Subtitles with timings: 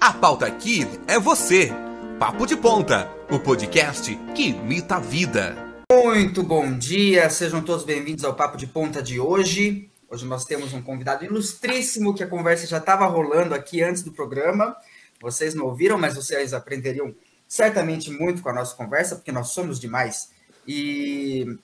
[0.00, 1.72] A pauta aqui é você.
[2.20, 5.56] Papo de Ponta, o podcast que imita a vida.
[5.92, 9.90] Muito bom dia, sejam todos bem-vindos ao Papo de Ponta de hoje.
[10.08, 14.12] Hoje nós temos um convidado ilustríssimo que a conversa já estava rolando aqui antes do
[14.12, 14.76] programa.
[15.20, 17.12] Vocês não ouviram, mas vocês aprenderiam
[17.48, 20.30] certamente muito com a nossa conversa, porque nós somos demais.
[20.66, 21.58] E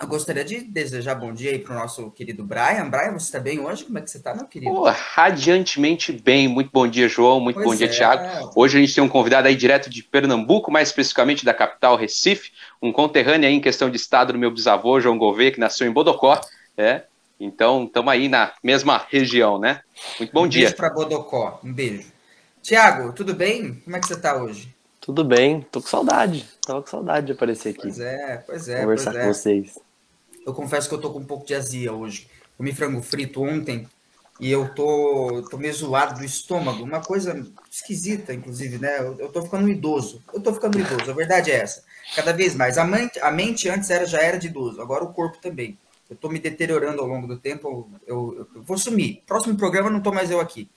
[0.00, 2.88] eu gostaria de desejar bom dia aí para o nosso querido Brian.
[2.88, 3.84] Brian, você está bem hoje?
[3.84, 4.72] Como é que você está, meu querido?
[4.72, 6.48] Oh, radiantemente bem.
[6.48, 7.38] Muito bom dia, João.
[7.38, 7.90] Muito pois bom dia, é.
[7.90, 8.50] Tiago.
[8.56, 12.50] Hoje a gente tem um convidado aí direto de Pernambuco, mais especificamente da capital Recife,
[12.80, 15.92] um conterrâneo aí em questão de estado do meu bisavô, João Gouveia, que nasceu em
[15.92, 16.40] Bodocó.
[16.78, 17.02] É.
[17.38, 19.82] Então, estamos aí na mesma região, né?
[20.18, 20.62] Muito bom um dia.
[20.62, 21.60] Um beijo para Bodocó.
[21.62, 22.10] Um beijo.
[22.62, 23.74] Tiago, tudo bem?
[23.84, 24.74] Como é que você está hoje?
[24.98, 25.60] Tudo bem.
[25.70, 26.48] Tô com saudade.
[26.66, 27.82] Tava com saudade de aparecer aqui.
[27.82, 28.80] Pois é, pois é.
[28.80, 29.26] Conversar pois é.
[29.26, 29.89] com vocês.
[30.50, 32.28] Eu confesso que eu tô com um pouco de azia hoje.
[32.56, 33.88] Comi frango frito ontem
[34.40, 36.82] e eu tô, tô meio zoado do estômago.
[36.82, 38.98] Uma coisa esquisita, inclusive, né?
[38.98, 40.22] Eu, eu tô ficando idoso.
[40.34, 41.84] Eu tô ficando idoso, a verdade é essa.
[42.16, 42.78] Cada vez mais.
[42.78, 45.78] A mente, a mente antes era, já era de idoso, agora o corpo também.
[46.08, 47.88] Eu tô me deteriorando ao longo do tempo.
[48.04, 49.22] Eu, eu, eu vou sumir.
[49.26, 50.68] Próximo programa não tô mais eu aqui.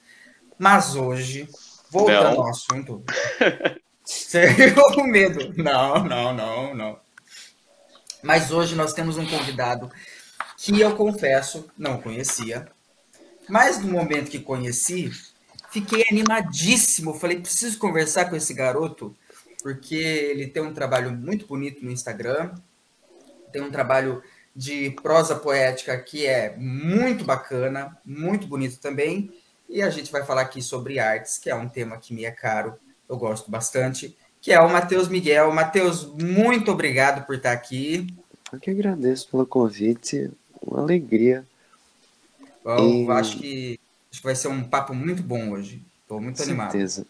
[0.59, 1.49] Mas hoje,
[1.89, 2.43] voltando não.
[2.43, 3.03] ao assunto.
[4.05, 5.53] Sério, com medo.
[5.57, 7.02] Não, não, não, não.
[8.23, 9.91] Mas hoje nós temos um convidado
[10.57, 12.65] que eu confesso não conhecia,
[13.49, 15.11] mas no momento que conheci,
[15.69, 17.13] fiquei animadíssimo.
[17.13, 19.13] Falei, preciso conversar com esse garoto,
[19.61, 22.53] porque ele tem um trabalho muito bonito no Instagram,
[23.51, 24.23] tem um trabalho
[24.55, 29.33] de prosa poética que é muito bacana, muito bonito também.
[29.67, 32.31] E a gente vai falar aqui sobre artes, que é um tema que me é
[32.31, 35.53] caro, eu gosto bastante que é o Matheus Miguel.
[35.53, 38.13] Matheus, muito obrigado por estar aqui.
[38.51, 40.29] Eu que agradeço pelo convite,
[40.61, 41.47] uma alegria.
[42.65, 43.09] Eu e...
[43.09, 43.79] acho, que,
[44.11, 45.81] acho que vai ser um papo muito bom hoje.
[46.01, 46.71] Estou muito Com animado.
[46.73, 47.07] Certeza.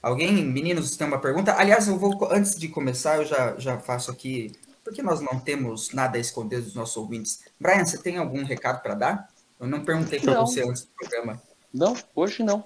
[0.00, 1.52] Alguém, meninos, tem uma pergunta?
[1.58, 4.52] Aliás, eu vou, antes de começar, eu já, já faço aqui,
[4.84, 7.40] porque nós não temos nada a esconder dos nossos ouvintes.
[7.58, 9.28] Brian, você tem algum recado para dar?
[9.58, 11.42] Eu não perguntei para você antes do programa.
[11.74, 12.62] Não, hoje não.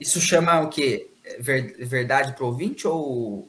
[0.00, 1.11] Isso chama o quê?
[1.40, 3.48] Ver, verdade para o ouvinte ou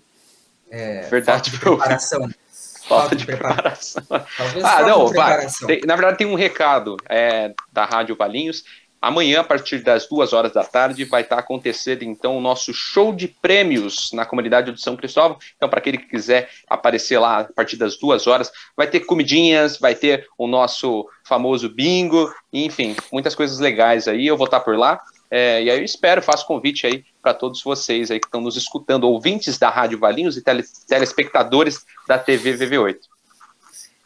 [0.70, 2.30] é, verdade falta de preparação?
[2.84, 4.04] Falta, de preparação.
[4.04, 4.62] preparação.
[4.62, 5.48] ah, não, vai.
[5.66, 8.66] Tem, na verdade, tem um recado é, da Rádio Valinhos.
[9.04, 13.14] Amanhã, a partir das duas horas da tarde, vai estar acontecendo então o nosso show
[13.14, 15.38] de prêmios na comunidade do São Cristóvão.
[15.58, 19.78] Então, para aquele que quiser aparecer lá a partir das duas horas, vai ter comidinhas,
[19.78, 24.26] vai ter o nosso famoso bingo, enfim, muitas coisas legais aí.
[24.26, 25.02] Eu vou estar por lá.
[25.36, 28.56] É, e aí eu espero, faço convite aí para todos vocês aí que estão nos
[28.56, 33.00] escutando, ouvintes da Rádio Valinhos e tele, telespectadores da TV VV8.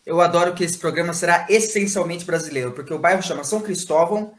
[0.05, 4.33] Eu adoro que esse programa será essencialmente brasileiro, porque o bairro chama São Cristóvão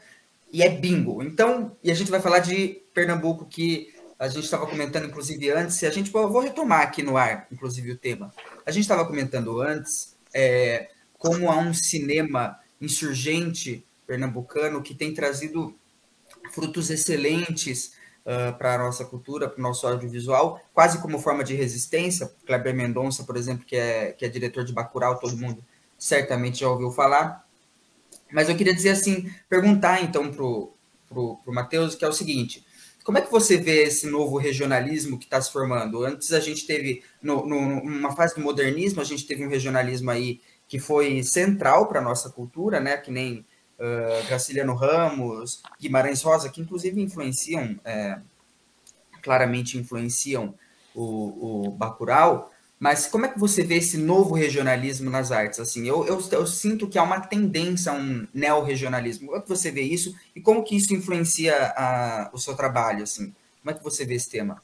[0.51, 1.21] e é bingo.
[1.21, 5.79] Então, e a gente vai falar de Pernambuco, que a gente estava comentando, inclusive, antes,
[5.83, 8.33] e a gente, vou retomar aqui no ar, inclusive, o tema.
[8.65, 10.89] A gente estava comentando antes é,
[11.19, 15.77] como há um cinema insurgente pernambucano que tem trazido
[16.51, 17.93] frutos excelentes
[18.25, 22.31] uh, para a nossa cultura, para o nosso audiovisual, quase como forma de resistência.
[22.45, 25.63] Kleber Mendonça, por exemplo, que é, que é diretor de Bacurau, todo mundo
[25.97, 27.45] certamente já ouviu falar.
[28.31, 30.73] Mas eu queria dizer assim, perguntar então para o
[31.09, 32.63] pro, pro Matheus, que é o seguinte,
[33.03, 36.05] como é que você vê esse novo regionalismo que está se formando?
[36.05, 40.11] Antes a gente teve, no, no, numa fase do modernismo, a gente teve um regionalismo
[40.11, 42.97] aí que foi central para a nossa cultura, né?
[42.97, 43.43] Que nem
[43.79, 48.19] uh, Graciliano Ramos, Guimarães Rosa, que inclusive influenciam, é,
[49.21, 50.53] claramente influenciam
[50.93, 55.59] o, o Bacurau, mas como é que você vê esse novo regionalismo nas artes?
[55.59, 59.27] Assim, eu, eu, eu sinto que há uma tendência a um neo-regionalismo.
[59.27, 63.03] Como é que você vê isso e como que isso influencia a, o seu trabalho?
[63.03, 63.35] Assim?
[63.61, 64.61] Como é que você vê esse tema?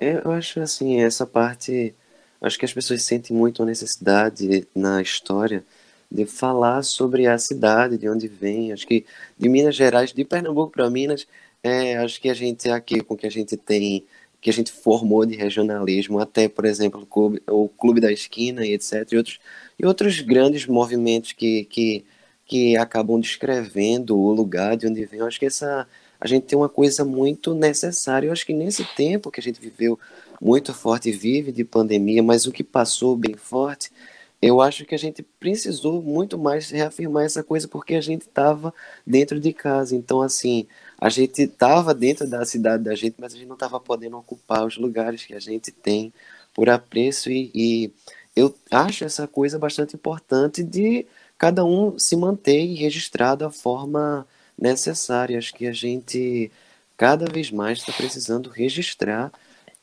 [0.00, 1.94] Eu acho assim, essa parte,
[2.40, 5.64] acho que as pessoas sentem muito a necessidade na história
[6.10, 8.72] de falar sobre a cidade, de onde vem.
[8.72, 9.06] Acho que
[9.38, 11.26] de Minas Gerais, de Pernambuco para Minas,
[11.62, 14.04] é, acho que a gente é aqui com que a gente tem,
[14.40, 18.66] que a gente formou de regionalismo, até, por exemplo, o Clube, o Clube da Esquina
[18.66, 19.06] e etc.
[19.12, 19.40] E outros,
[19.78, 22.04] e outros grandes movimentos que, que,
[22.44, 25.20] que acabam descrevendo o lugar de onde vem.
[25.20, 25.86] Eu acho que essa,
[26.20, 28.26] a gente tem uma coisa muito necessária.
[28.26, 29.98] Eu acho que nesse tempo que a gente viveu
[30.40, 33.92] muito forte vive de pandemia, mas o que passou bem forte
[34.42, 38.72] eu acho que a gente precisou muito mais reafirmar essa coisa porque a gente estava
[39.06, 39.94] dentro de casa.
[39.94, 40.66] Então, assim,
[40.98, 44.64] a gente estava dentro da cidade da gente, mas a gente não estava podendo ocupar
[44.64, 46.12] os lugares que a gente tem
[46.54, 47.30] por apreço.
[47.30, 47.92] E, e,
[48.34, 51.06] eu acho essa coisa bastante importante de
[51.36, 54.26] cada um se manter e registrar da forma
[54.58, 55.38] necessária.
[55.38, 56.50] Acho que a gente
[56.96, 59.32] cada vez mais está precisando registrar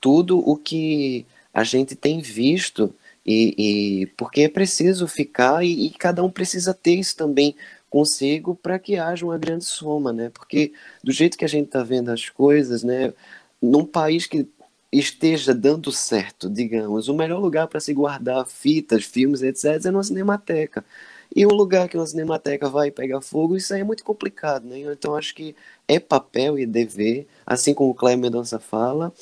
[0.02, 2.94] tudo o que a gente tem visto
[3.28, 7.56] e, e porque é preciso ficar e, e, cada um precisa ter isso também
[7.90, 10.30] consigo para que haja uma grande soma, né?
[10.30, 10.72] Porque
[11.04, 13.14] do jeito que a gente está vendo as coisas, né?
[13.62, 14.48] Num país que
[14.92, 20.04] esteja dando certo, digamos, o melhor lugar para se guardar fitas, filmes, etc, é numa
[20.04, 20.86] cinemateca.
[21.36, 24.80] E um lugar que uma cinemateca vai pegar fogo, isso aí é muito complicado, né?
[24.80, 25.56] Então acho que
[25.88, 29.14] é papel e dever, assim como o Cléber Mendonça fala,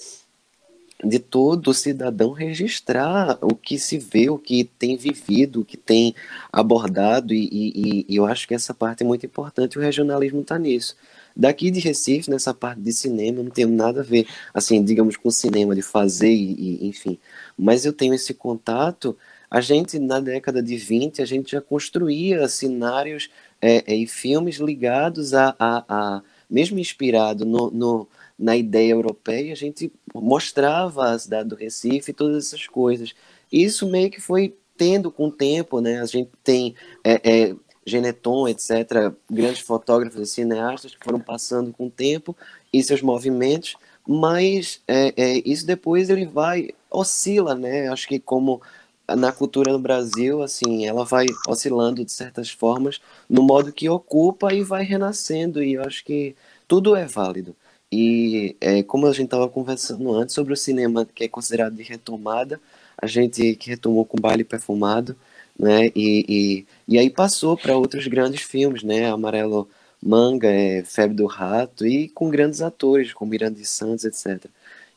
[1.04, 6.16] de todo cidadão registrar o que se vê, o que tem vivido, o que tem
[6.52, 10.58] abordado, e, e, e eu acho que essa parte é muito importante, o regionalismo está
[10.58, 10.96] nisso.
[11.36, 15.18] Daqui de Recife, nessa parte de cinema, eu não tenho nada a ver, assim, digamos,
[15.18, 17.20] com cinema, de fazer, e, e enfim.
[17.58, 19.18] Mas eu tenho esse contato.
[19.52, 23.30] A gente, na década de 20, a gente já construía cenários
[23.62, 29.54] é, é, e filmes ligados a, a, a mesmo inspirado no, no na ideia europeia,
[29.54, 33.14] a gente mostrava a cidade do Recife e todas essas coisas.
[33.52, 36.02] Isso meio que foi tendo com o tempo, né?
[36.02, 37.56] A gente tem é, é,
[37.86, 42.36] Geneton, etc., grandes fotógrafos e cineastas que foram passando com o tempo
[42.74, 43.78] e seus movimentos,
[44.08, 47.88] mas é, é, isso depois ele vai, oscila, né?
[47.88, 48.62] Acho que como
[49.08, 53.00] na cultura no Brasil, assim, ela vai oscilando de certas formas
[53.30, 56.36] no modo que ocupa e vai renascendo, e eu acho que
[56.68, 57.56] tudo é válido.
[57.92, 61.84] E é, como a gente estava conversando antes sobre o cinema que é considerado de
[61.84, 62.60] retomada,
[62.98, 65.16] a gente que retomou com Baile Perfumado,
[65.58, 65.88] né?
[65.96, 69.10] E, e, e aí passou para outros grandes filmes, né?
[69.10, 69.70] Amarelo
[70.02, 74.46] Manga, é, Febre do Rato, e com grandes atores, como Miranda Santos, etc.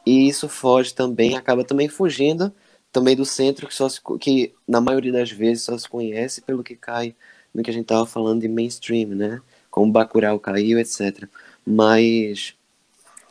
[0.06, 2.52] E isso foge também, acaba também fugindo
[2.92, 6.64] também do centro que, só se, que na maioria das vezes só se conhece pelo
[6.64, 7.14] que cai
[7.54, 9.40] no que a gente estava falando de mainstream, né?
[9.70, 11.28] Como Bacurau caiu, etc.
[11.66, 12.54] Mas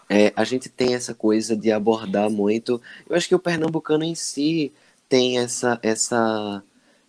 [0.09, 2.81] é, a gente tem essa coisa de abordar muito.
[3.09, 4.71] Eu acho que o pernambucano em si
[5.09, 6.63] tem essa essa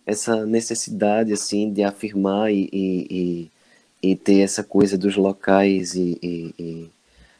[0.05, 3.49] essa necessidade assim de afirmar e, e,
[4.01, 6.89] e, e ter essa coisa dos locais e, e,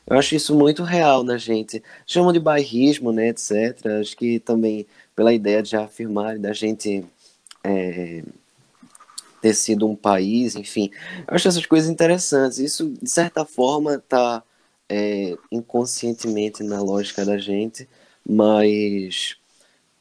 [0.09, 1.83] eu acho isso muito real na gente.
[2.05, 3.85] Chamam de bairrismo, né, etc.
[4.01, 7.05] Acho que também pela ideia de afirmar da gente
[7.63, 8.23] é,
[9.39, 10.89] ter sido um país, enfim.
[11.27, 12.57] Eu acho essas coisas interessantes.
[12.57, 14.41] Isso, de certa forma, está
[14.89, 17.87] é, inconscientemente na lógica da gente,
[18.27, 19.37] mas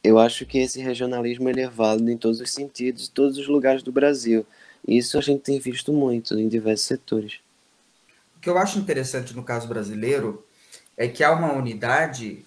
[0.03, 3.47] eu acho que esse regionalismo ele é válido em todos os sentidos, em todos os
[3.47, 4.45] lugares do Brasil.
[4.87, 7.39] Isso a gente tem visto muito em diversos setores.
[8.35, 10.45] O que eu acho interessante no caso brasileiro
[10.97, 12.45] é que há uma unidade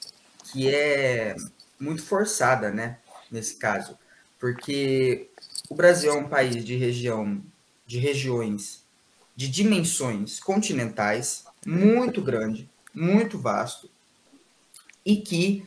[0.51, 1.37] que é
[1.79, 2.99] muito forçada, né?
[3.31, 3.97] Nesse caso,
[4.39, 5.29] porque
[5.69, 7.43] o Brasil é um país de região,
[7.87, 8.85] de regiões,
[9.35, 13.91] de dimensões continentais, muito grande, muito vasto,
[15.05, 15.67] e que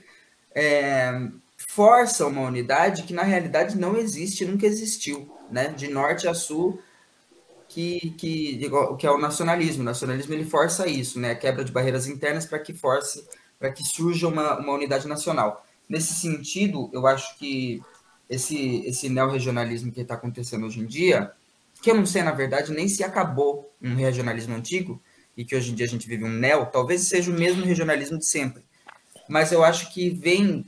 [0.54, 5.68] é, força uma unidade que na realidade não existe, nunca existiu, né?
[5.68, 6.82] De norte a sul,
[7.68, 9.82] que, que, que é o nacionalismo.
[9.82, 11.32] O nacionalismo ele força isso, né?
[11.32, 13.28] A quebra de barreiras internas para que force,
[13.60, 15.66] para que surja uma, uma unidade nacional.
[15.88, 17.82] Nesse sentido, eu acho que
[18.30, 21.32] esse, esse neorregionalismo que está acontecendo hoje em dia,
[21.82, 25.02] que eu não sei, na verdade, nem se acabou um regionalismo antigo,
[25.36, 28.18] e que hoje em dia a gente vive um neo, talvez seja o mesmo regionalismo
[28.18, 28.64] de sempre.
[29.28, 30.66] Mas eu acho que vem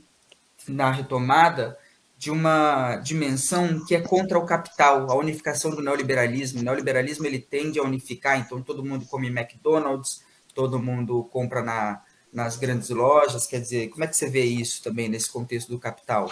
[0.68, 1.78] na retomada
[2.18, 6.60] de uma dimensão que é contra o capital, a unificação do neoliberalismo.
[6.60, 12.02] O neoliberalismo ele tende a unificar, então todo mundo come McDonald's, todo mundo compra na,
[12.32, 13.46] nas grandes lojas.
[13.46, 16.28] Quer dizer, como é que você vê isso também nesse contexto do capital?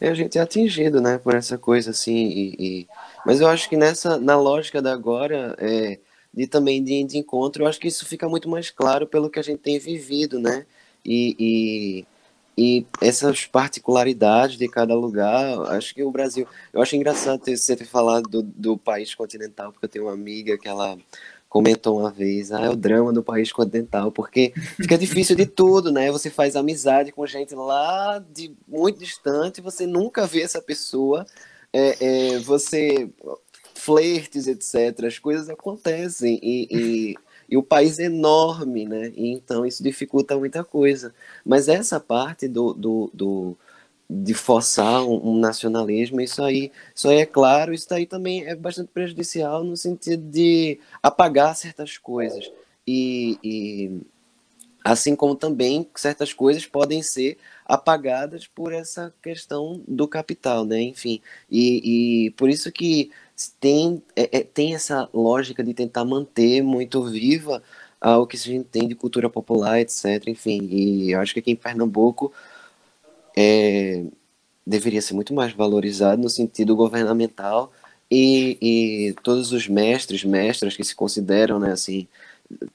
[0.00, 2.26] É, a gente é atingido, né, por essa coisa assim.
[2.26, 2.88] E, e...
[3.24, 6.00] Mas eu acho que nessa, na lógica da agora, é,
[6.36, 9.38] de também de, de encontro, eu acho que isso fica muito mais claro pelo que
[9.38, 10.66] a gente tem vivido, né?
[11.04, 12.06] E, e,
[12.58, 16.46] e essas particularidades de cada lugar, acho que o Brasil.
[16.72, 20.12] Eu acho engraçado ter, você ter falado do, do país continental, porque eu tenho uma
[20.12, 20.98] amiga que ela
[21.48, 25.90] comentou uma vez, ah, é o drama do país continental, porque fica difícil de tudo,
[25.90, 26.10] né?
[26.10, 31.24] Você faz amizade com gente lá de muito distante, você nunca vê essa pessoa,
[31.72, 33.08] é, é, você
[33.86, 35.04] flertes, etc.
[35.04, 37.14] As coisas acontecem e, e,
[37.48, 39.12] e, o país é enorme, né?
[39.16, 41.14] E então isso dificulta muita coisa.
[41.44, 43.56] Mas essa parte do, do, do
[44.10, 48.56] de forçar um, um, nacionalismo, isso aí, isso aí é claro, isso aí também é
[48.56, 52.50] bastante prejudicial no sentido de apagar certas coisas.
[52.86, 54.00] E, e
[54.86, 60.80] assim como também certas coisas podem ser apagadas por essa questão do capital, né?
[60.80, 63.10] Enfim, e, e por isso que
[63.58, 67.60] tem, é, é, tem essa lógica de tentar manter muito viva
[68.00, 70.28] ao que a gente tem de cultura popular, etc.
[70.28, 72.32] Enfim, e eu acho que aqui em Pernambuco
[73.36, 74.04] é,
[74.64, 77.72] deveria ser muito mais valorizado no sentido governamental
[78.08, 82.06] e, e todos os mestres, mestras que se consideram, né, assim,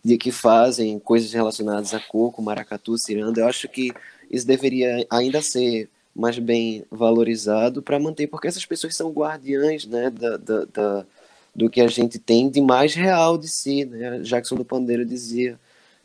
[0.03, 3.91] de que fazem coisas relacionadas a coco, maracatu, ciranda, eu acho que
[4.29, 10.09] isso deveria ainda ser mais bem valorizado para manter, porque essas pessoas são guardiães, né,
[10.09, 11.05] da, da, da
[11.53, 14.19] do que a gente tem de mais real de si, né?
[14.19, 15.59] Jackson do Pandeiro dizia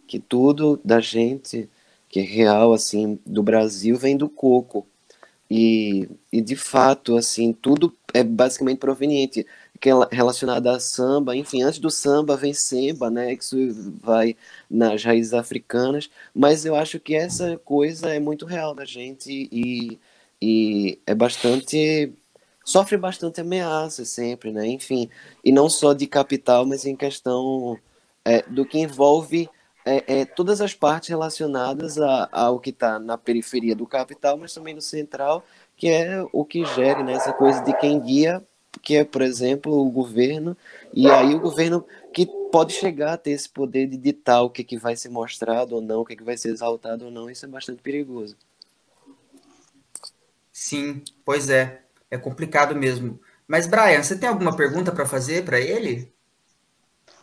[0.07, 1.69] que tudo da gente
[2.09, 4.87] que é real assim do Brasil vem do coco.
[5.51, 9.47] E, e de fato, assim, tudo é basicamente proveniente
[9.91, 13.57] é relacionado a samba, enfim, antes do samba vem semba, né, isso
[14.03, 14.37] vai
[14.71, 19.99] nas raízes africanas, mas eu acho que essa coisa é muito real da gente e,
[20.41, 22.13] e é bastante
[22.65, 24.67] sofre bastante ameaças sempre, né?
[24.67, 25.09] Enfim,
[25.45, 27.79] e não só de capital, mas em questão
[28.25, 29.49] é, do que envolve
[29.85, 34.53] é, é, todas as partes relacionadas a, ao que está na periferia do capital, mas
[34.53, 35.45] também no central,
[35.77, 38.45] que é o que gere né, essa coisa de quem guia,
[38.83, 40.57] que é, por exemplo, o governo,
[40.93, 44.65] e aí o governo que pode chegar a ter esse poder de ditar o que,
[44.65, 47.45] que vai ser mostrado ou não, o que, que vai ser exaltado ou não, isso
[47.45, 48.37] é bastante perigoso.
[50.53, 51.83] Sim, pois é.
[52.11, 53.21] É complicado mesmo.
[53.47, 56.13] Mas, Brian, você tem alguma pergunta para fazer para ele?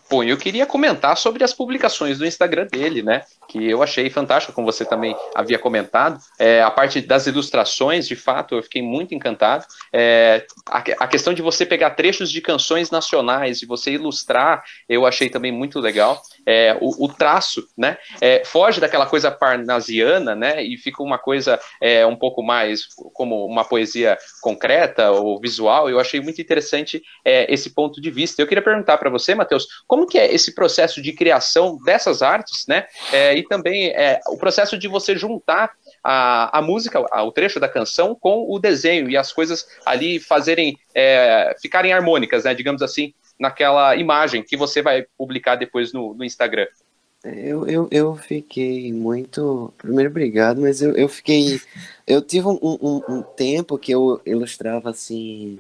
[0.10, 3.26] Bom, eu queria comentar sobre as publicações do Instagram dele, né?
[3.54, 6.20] Que eu achei fantástico, como você também havia comentado.
[6.40, 9.64] É, a parte das ilustrações, de fato, eu fiquei muito encantado.
[9.94, 15.06] É, a, a, questão de você pegar trechos de canções nacionais e você ilustrar, eu
[15.06, 16.20] achei também muito legal.
[16.48, 18.00] É, o, o, traço, né?
[18.20, 20.64] É, foge daquela coisa parnasiana, né?
[20.64, 25.88] E fica uma coisa é, um pouco mais como uma poesia concreta ou visual.
[25.88, 28.42] Eu achei muito interessante é, esse ponto de vista.
[28.42, 32.66] Eu queria perguntar para você, Matheus, como que é esse processo de criação dessas artes,
[32.68, 32.88] né?
[33.12, 35.72] É, também é, o processo de você juntar
[36.04, 40.78] a, a música, o trecho da canção com o desenho e as coisas ali fazerem
[40.94, 42.54] é, ficarem harmônicas, né?
[42.54, 46.68] Digamos assim, naquela imagem que você vai publicar depois no, no Instagram.
[47.24, 49.74] Eu, eu, eu fiquei muito.
[49.78, 51.62] Primeiro, obrigado, mas eu, eu fiquei.
[52.06, 55.60] Eu tive um, um, um tempo que eu ilustrava assim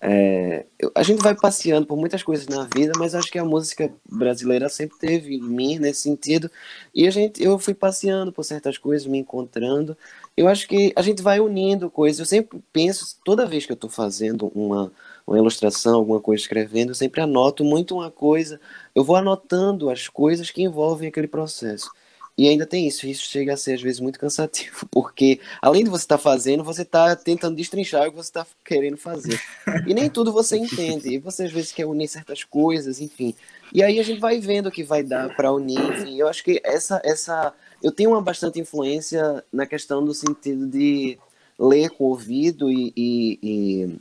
[0.00, 3.44] é, eu, a gente vai passeando por muitas coisas na vida, mas acho que a
[3.44, 6.50] música brasileira sempre teve em mim nesse sentido.
[6.94, 9.96] E a gente, eu fui passeando por certas coisas, me encontrando.
[10.36, 12.20] Eu acho que a gente vai unindo coisas.
[12.20, 14.92] Eu sempre penso, toda vez que eu estou fazendo uma,
[15.26, 18.60] uma ilustração, alguma coisa escrevendo, eu sempre anoto muito uma coisa.
[18.94, 21.90] Eu vou anotando as coisas que envolvem aquele processo.
[22.38, 25.90] E ainda tem isso, isso chega a ser às vezes muito cansativo, porque além de
[25.90, 29.40] você estar tá fazendo, você está tentando destrinchar o que você está querendo fazer.
[29.86, 33.34] E nem tudo você entende, e você às vezes quer unir certas coisas, enfim.
[33.72, 36.20] E aí a gente vai vendo o que vai dar para unir, enfim.
[36.20, 37.54] Eu acho que essa, essa.
[37.82, 41.18] Eu tenho uma bastante influência na questão do sentido de
[41.58, 43.98] ler com o ouvido e, e, e,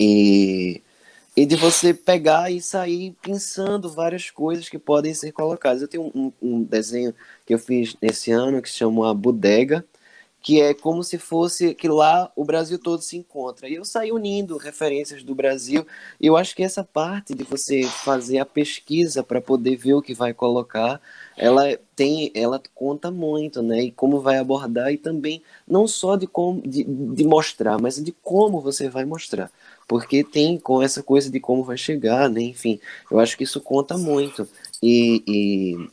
[0.00, 0.82] e
[1.38, 5.80] e de você pegar e sair pensando várias coisas que podem ser colocadas.
[5.80, 7.14] Eu tenho um, um desenho
[7.46, 9.86] que eu fiz esse ano que se chama Bodega,
[10.48, 13.68] que é como se fosse que lá o Brasil todo se encontra.
[13.68, 15.86] E eu saí unindo referências do Brasil,
[16.18, 20.00] e eu acho que essa parte de você fazer a pesquisa para poder ver o
[20.00, 21.02] que vai colocar,
[21.36, 23.82] ela tem, ela conta muito, né?
[23.82, 28.12] E como vai abordar e também não só de como de, de mostrar, mas de
[28.22, 29.50] como você vai mostrar
[29.86, 32.40] porque tem com essa coisa de como vai chegar, né?
[32.40, 34.46] Enfim, eu acho que isso conta muito.
[34.82, 35.88] E, e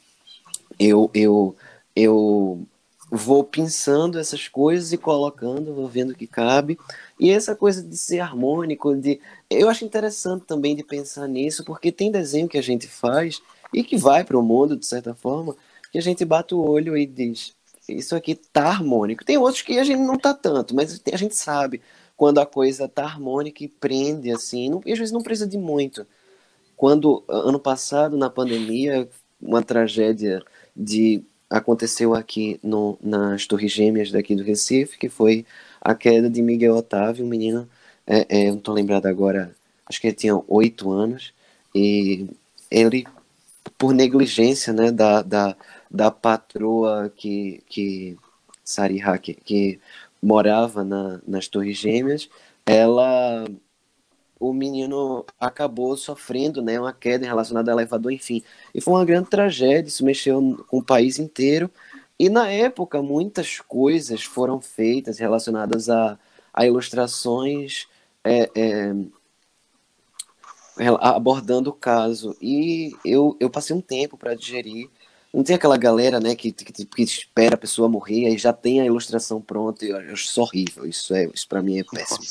[0.79, 1.55] eu, eu,
[1.95, 2.67] eu
[3.15, 6.77] vou pensando essas coisas e colocando, vou vendo o que cabe.
[7.19, 9.19] E essa coisa de ser harmônico, de
[9.49, 13.41] eu acho interessante também de pensar nisso, porque tem desenho que a gente faz
[13.73, 15.55] e que vai para o mundo de certa forma,
[15.91, 17.53] que a gente bate o olho e diz,
[17.87, 19.25] isso aqui tá harmônico.
[19.25, 21.81] Tem outros que a gente não tá tanto, mas a gente sabe
[22.17, 25.57] quando a coisa tá harmônica e prende, assim, não, e às vezes não precisa de
[25.57, 26.05] muito.
[26.75, 29.07] Quando, ano passado, na pandemia,
[29.41, 30.41] uma tragédia
[30.75, 31.23] de
[31.57, 35.45] aconteceu aqui no, nas Torres Gêmeas daqui do Recife, que foi
[35.81, 37.67] a queda de Miguel Otávio, um menino,
[38.07, 41.33] é, é, não estou lembrado agora, acho que ele tinha oito anos,
[41.73, 42.27] e
[42.69, 43.05] ele,
[43.77, 45.55] por negligência né, da, da,
[45.89, 48.17] da patroa que, que
[48.63, 49.79] Sari Hack, que
[50.21, 52.29] morava na, nas Torres Gêmeas,
[52.65, 53.45] ela
[54.39, 58.43] o menino acabou sofrendo né, uma queda relacionada ao elevador, enfim.
[58.73, 61.69] E foi uma grande tragédia, isso mexeu com o país inteiro.
[62.19, 66.17] E na época, muitas coisas foram feitas relacionadas a,
[66.53, 67.87] a ilustrações
[68.23, 68.93] é, é,
[70.99, 72.35] abordando o caso.
[72.41, 74.89] E eu, eu passei um tempo para digerir.
[75.33, 78.79] Não tem aquela galera, né, que, que, que, espera a pessoa morrer e já tem
[78.79, 79.85] a ilustração pronta.
[79.85, 80.85] Eu, eu acho horrível.
[80.85, 82.25] Isso, é, isso para mim é péssimo.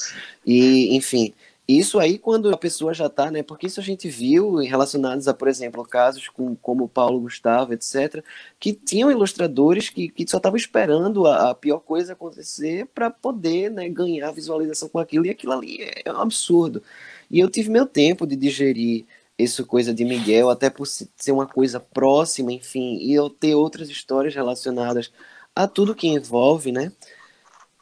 [0.47, 1.35] E, enfim,
[1.67, 3.43] isso aí quando a pessoa já está, né?
[3.43, 8.23] Porque isso a gente viu relacionados a, por exemplo, casos com, como Paulo Gustavo, etc.,
[8.61, 13.71] que tinham ilustradores que, que só estavam esperando a, a, pior coisa acontecer para poder
[13.71, 16.83] né, ganhar visualização com aquilo, e aquilo ali é, é um absurdo.
[17.31, 19.07] E eu tive meu tempo de digerir
[19.39, 23.89] isso coisa de Miguel, até por ser uma coisa próxima, enfim, e eu ter outras
[23.89, 25.11] histórias relacionadas
[25.57, 26.93] a tudo que envolve, né?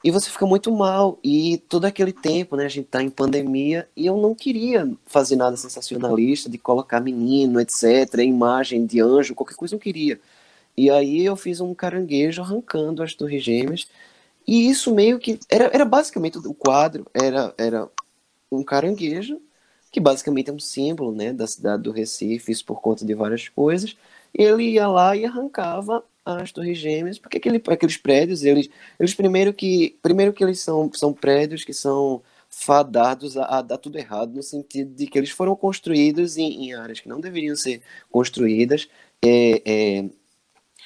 [0.04, 1.18] E você fica muito mal.
[1.22, 2.64] E todo aquele tempo, né?
[2.64, 7.60] A gente tá em pandemia e eu não queria fazer nada sensacionalista, de colocar menino,
[7.60, 10.20] etc., imagem de anjo, qualquer coisa eu queria.
[10.76, 13.86] E aí eu fiz um caranguejo arrancando as torres gêmeas.
[14.46, 15.38] E isso meio que.
[15.48, 17.88] Era, era basicamente o quadro, era, era
[18.50, 19.40] um caranguejo,
[19.90, 23.48] que basicamente é um símbolo né, da cidade do Recife, isso por conta de várias
[23.48, 23.96] coisas.
[24.34, 29.52] Ele ia lá e arrancava as Torres Gêmeas, porque aquele, aqueles prédios, eles, eles primeiro
[29.52, 34.34] que primeiro que eles são, são prédios que são fadados a, a dar tudo errado,
[34.34, 38.88] no sentido de que eles foram construídos em, em áreas que não deveriam ser construídas,
[39.24, 40.04] é, é,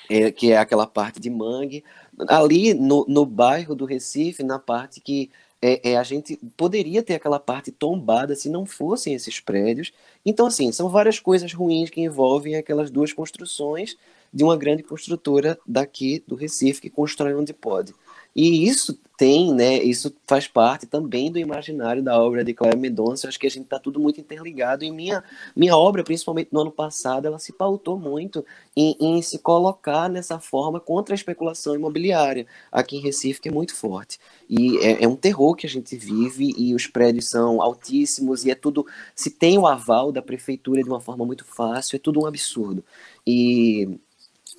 [0.09, 1.85] é, que é aquela parte de mangue,
[2.28, 7.14] ali no, no bairro do Recife, na parte que é, é, a gente poderia ter
[7.14, 9.93] aquela parte tombada se não fossem esses prédios.
[10.25, 13.97] Então, assim, são várias coisas ruins que envolvem aquelas duas construções
[14.33, 17.95] de uma grande construtora daqui do Recife que constrói onde pode.
[18.37, 23.25] E isso tem, né, isso faz parte também do imaginário da obra de Cléber Mendonça.
[23.25, 24.85] Eu acho que a gente está tudo muito interligado.
[24.85, 25.25] E minha,
[25.56, 28.45] minha obra, principalmente no ano passado, ela se pautou muito
[28.76, 33.52] em, em, se colocar nessa forma contra a especulação imobiliária aqui em Recife, que é
[33.52, 34.18] muito forte.
[34.50, 38.50] E é, é um terror que a gente vive e os prédios são altíssimos e
[38.50, 38.87] é tudo.
[39.14, 42.85] Se tem o aval da prefeitura de uma forma muito fácil, é tudo um absurdo.
[43.26, 43.99] E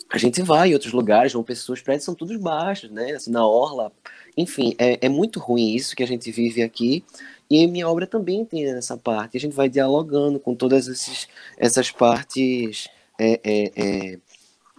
[0.10, 3.12] a gente vai em outros lugares, vão pessoas, prédios são todos baixos, né?
[3.12, 3.92] Assim, na orla.
[4.38, 7.04] Enfim, é, é muito ruim isso que a gente vive aqui.
[7.50, 9.38] E minha obra também tem essa parte.
[9.38, 12.88] A gente vai dialogando com todas esses, essas partes
[13.20, 14.20] é, é, é,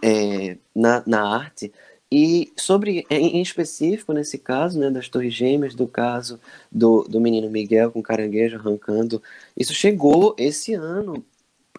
[0.03, 1.73] é na, na arte.
[2.11, 6.41] E sobre, em específico, nesse caso, né, das Torres Gêmeas, do caso
[6.73, 9.23] do, do menino Miguel com caranguejo arrancando,
[9.55, 11.23] isso chegou esse ano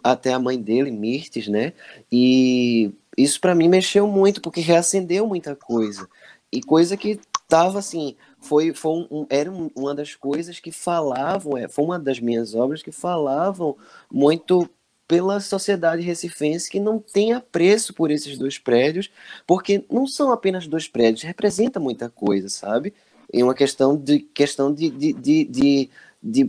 [0.04, 1.74] até a mãe dele, Mirtes, né?
[2.12, 6.08] E isso para mim mexeu muito, porque reacendeu muita coisa.
[6.52, 11.68] E coisa que tava assim, foi, foi um, era uma das coisas que falavam, é,
[11.68, 13.76] foi uma das minhas obras que falavam
[14.12, 14.70] muito
[15.08, 19.10] pela sociedade recifense que não tem apreço por esses dois prédios,
[19.48, 22.94] porque não são apenas dois prédios, representa muita coisa, sabe?
[23.34, 25.90] É uma questão de questão de, de, de, de,
[26.22, 26.46] de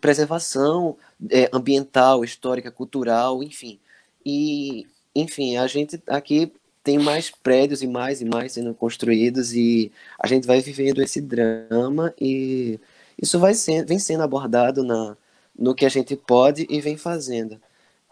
[0.00, 0.96] preservação
[1.30, 3.78] é, ambiental, histórica, cultural, enfim.
[4.24, 9.92] E enfim, a gente aqui tem mais prédios e mais e mais sendo construídos e
[10.18, 12.80] a gente vai vivendo esse drama e
[13.20, 13.52] isso vai
[13.86, 15.16] vem sendo abordado na,
[15.58, 17.60] no que a gente pode e vem fazendo.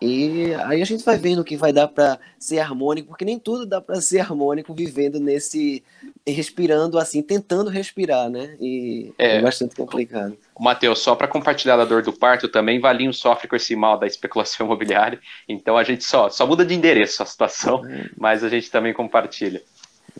[0.00, 3.66] E aí a gente vai vendo que vai dar para ser harmônico, porque nem tudo
[3.66, 5.82] dá para ser harmônico vivendo nesse
[6.26, 8.56] respirando assim, tentando respirar, né?
[8.58, 10.36] E é, é bastante complicado.
[10.58, 14.06] Matheus, só para compartilhar da dor do parto, também Valinho sofre com esse mal da
[14.06, 15.20] especulação imobiliária.
[15.46, 18.08] Então a gente só só muda de endereço a situação, é.
[18.16, 19.62] mas a gente também compartilha.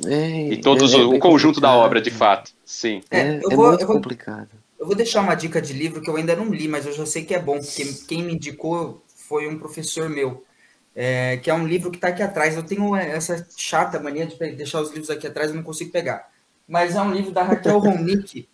[0.07, 2.53] É, e todos é, o conjunto da obra, de fato.
[2.64, 3.01] Sim.
[3.11, 4.49] É, é vou, muito complicado.
[4.79, 7.05] Eu vou deixar uma dica de livro que eu ainda não li, mas eu já
[7.05, 10.45] sei que é bom, porque quem me indicou foi um professor meu,
[10.93, 12.57] é, que é um livro que está aqui atrás.
[12.57, 16.29] Eu tenho essa chata mania de deixar os livros aqui atrás, eu não consigo pegar.
[16.66, 18.49] Mas é um livro da Raquel Ronick,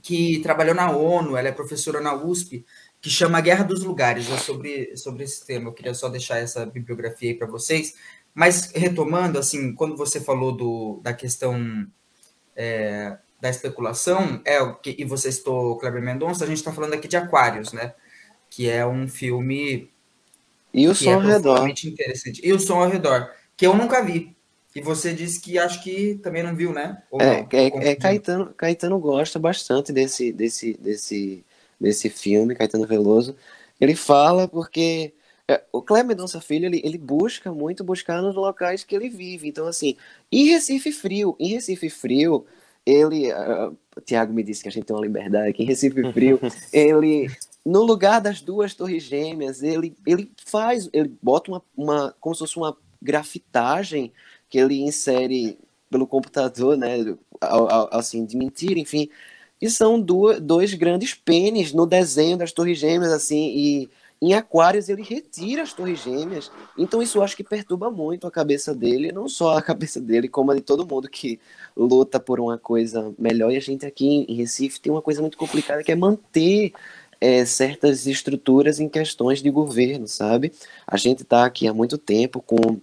[0.00, 2.64] que trabalhou na ONU, ela é professora na USP,
[3.00, 5.70] que chama Guerra dos Lugares, é sobre, sobre esse tema.
[5.70, 7.94] Eu queria só deixar essa bibliografia aí para vocês.
[8.32, 11.84] Mas retomando, assim, quando você falou do, da questão
[12.54, 17.16] é, da especulação, é, e você citou Kleber Mendonça, a gente está falando aqui de
[17.16, 17.92] Aquários, né?
[18.50, 19.88] Que é um filme
[20.72, 22.40] e o som é ao redor interessante.
[22.44, 24.36] E o som ao redor, que eu nunca vi.
[24.74, 27.02] E você disse que acho que também não viu, né?
[27.10, 31.44] Ou é, é, é, Caetano, Caetano gosta bastante desse, desse, desse,
[31.80, 33.34] desse filme, Caetano Veloso.
[33.80, 35.12] Ele fala porque
[35.48, 39.48] é, o Cleber Mendonça Filho, ele, ele busca muito buscar nos locais que ele vive.
[39.48, 39.96] Então, assim,
[40.30, 42.46] em Recife Frio, em Recife Frio,
[42.86, 43.32] ele.
[43.32, 46.38] Uh, o Tiago me disse que a gente tem uma liberdade aqui em Recife Frio.
[46.72, 47.28] ele
[47.64, 52.40] no lugar das duas torres gêmeas, ele, ele faz, ele bota uma, uma como se
[52.40, 54.12] fosse uma grafitagem
[54.48, 55.58] que ele insere
[55.90, 56.96] pelo computador, né,
[57.90, 59.08] assim, de mentira, enfim,
[59.60, 63.90] e são duas, dois grandes pênis no desenho das Torres Gêmeas, assim, e
[64.22, 68.74] em Aquários ele retira as Torres Gêmeas, então isso acho que perturba muito a cabeça
[68.74, 71.40] dele, não só a cabeça dele, como a de todo mundo que
[71.76, 75.38] luta por uma coisa melhor, e a gente aqui em Recife tem uma coisa muito
[75.38, 76.72] complicada que é manter
[77.20, 80.52] é, certas estruturas em questões de governo, sabe?
[80.86, 82.80] A gente está aqui há muito tempo com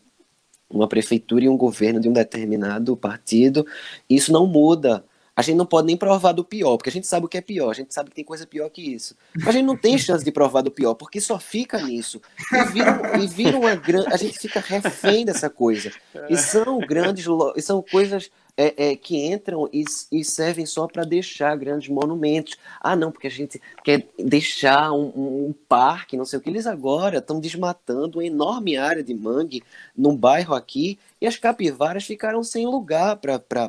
[0.69, 3.65] uma prefeitura e um governo de um determinado partido,
[4.10, 5.04] isso não muda
[5.38, 7.41] a gente não pode nem provar do pior, porque a gente sabe o que é
[7.41, 9.15] pior, a gente sabe que tem coisa pior que isso.
[9.36, 12.19] Mas a gente não tem chance de provar do pior, porque só fica nisso.
[12.52, 14.12] E vira, e vira uma grande.
[14.12, 15.91] A gente fica refém dessa coisa.
[16.28, 17.28] E são grandes.
[17.56, 22.58] E são coisas é, é, que entram e, e servem só para deixar grandes monumentos.
[22.82, 26.50] Ah, não, porque a gente quer deixar um, um, um parque, não sei o que.
[26.50, 29.63] Eles agora estão desmatando uma enorme área de mangue
[29.96, 33.62] num bairro aqui e as capivaras ficaram sem lugar para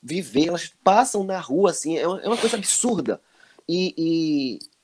[0.00, 0.46] viver.
[0.46, 3.20] Elas passam na rua, assim, é uma, é uma coisa absurda.
[3.68, 3.94] E,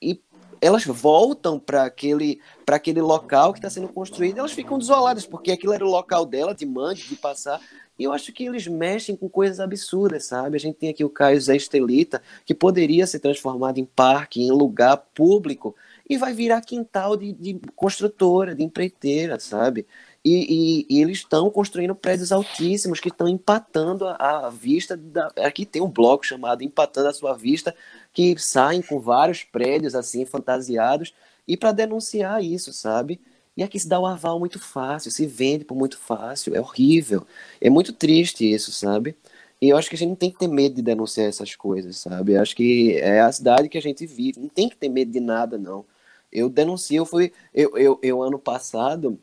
[0.01, 0.21] e, e
[0.61, 5.73] elas voltam para aquele, aquele local que está sendo construído, elas ficam desoladas, porque aquilo
[5.73, 7.61] era o local dela, de mangue, de passar.
[7.97, 10.55] E eu acho que eles mexem com coisas absurdas, sabe?
[10.55, 14.51] A gente tem aqui o Caio Zé Estelita, que poderia ser transformado em parque, em
[14.51, 15.75] lugar público,
[16.09, 19.85] e vai virar quintal de, de construtora, de empreiteira, sabe?
[20.23, 24.97] E, e, e eles estão construindo prédios altíssimos que estão empatando a, a vista.
[24.97, 27.73] Da, aqui tem um bloco chamado Empatando a Sua Vista,
[28.13, 31.13] que saem com vários prédios assim fantasiados,
[31.47, 33.21] e para denunciar isso, sabe?
[33.57, 37.25] E aqui se dá o aval muito fácil, se vende por muito fácil, é horrível.
[37.59, 39.15] É muito triste isso, sabe?
[39.59, 41.97] E eu acho que a gente não tem que ter medo de denunciar essas coisas,
[41.97, 42.33] sabe?
[42.33, 45.11] Eu acho que é a cidade que a gente vive, não tem que ter medo
[45.11, 45.83] de nada, não.
[46.31, 47.33] Eu denuncio, eu fui.
[47.53, 49.19] Eu, eu, eu ano passado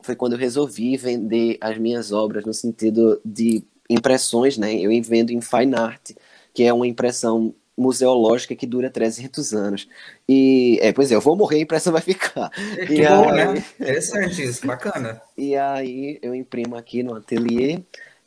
[0.00, 4.74] foi quando eu resolvi vender as minhas obras no sentido de impressões, né?
[4.74, 6.12] Eu vendo em fine art,
[6.54, 9.88] que é uma impressão museológica que dura 300 anos.
[10.28, 12.50] E, é, pois é, eu vou morrer, a impressão vai ficar.
[12.78, 13.64] É, que bom, aí, né?
[13.78, 15.20] Interessante isso, bacana.
[15.36, 17.82] E aí eu imprimo aqui no ateliê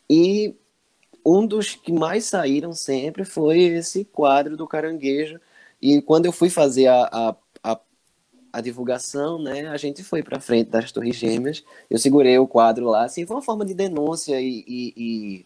[0.09, 0.55] e
[1.25, 5.39] um dos que mais saíram sempre foi esse quadro do caranguejo.
[5.81, 7.79] E quando eu fui fazer a, a, a,
[8.53, 11.63] a divulgação, né, a gente foi para frente das Torres Gêmeas.
[11.89, 15.45] Eu segurei o quadro lá, assim, foi uma forma de denúncia e, e, e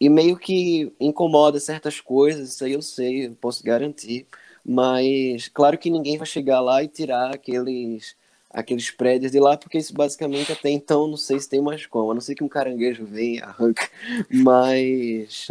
[0.00, 4.26] e meio que incomoda certas coisas, isso aí eu sei, eu posso garantir.
[4.64, 8.16] Mas claro que ninguém vai chegar lá e tirar aqueles
[8.50, 12.10] aqueles prédios de lá, porque isso basicamente até então não sei se tem mais como,
[12.10, 13.88] a não ser que um caranguejo venha e arranca.
[14.32, 15.48] Mas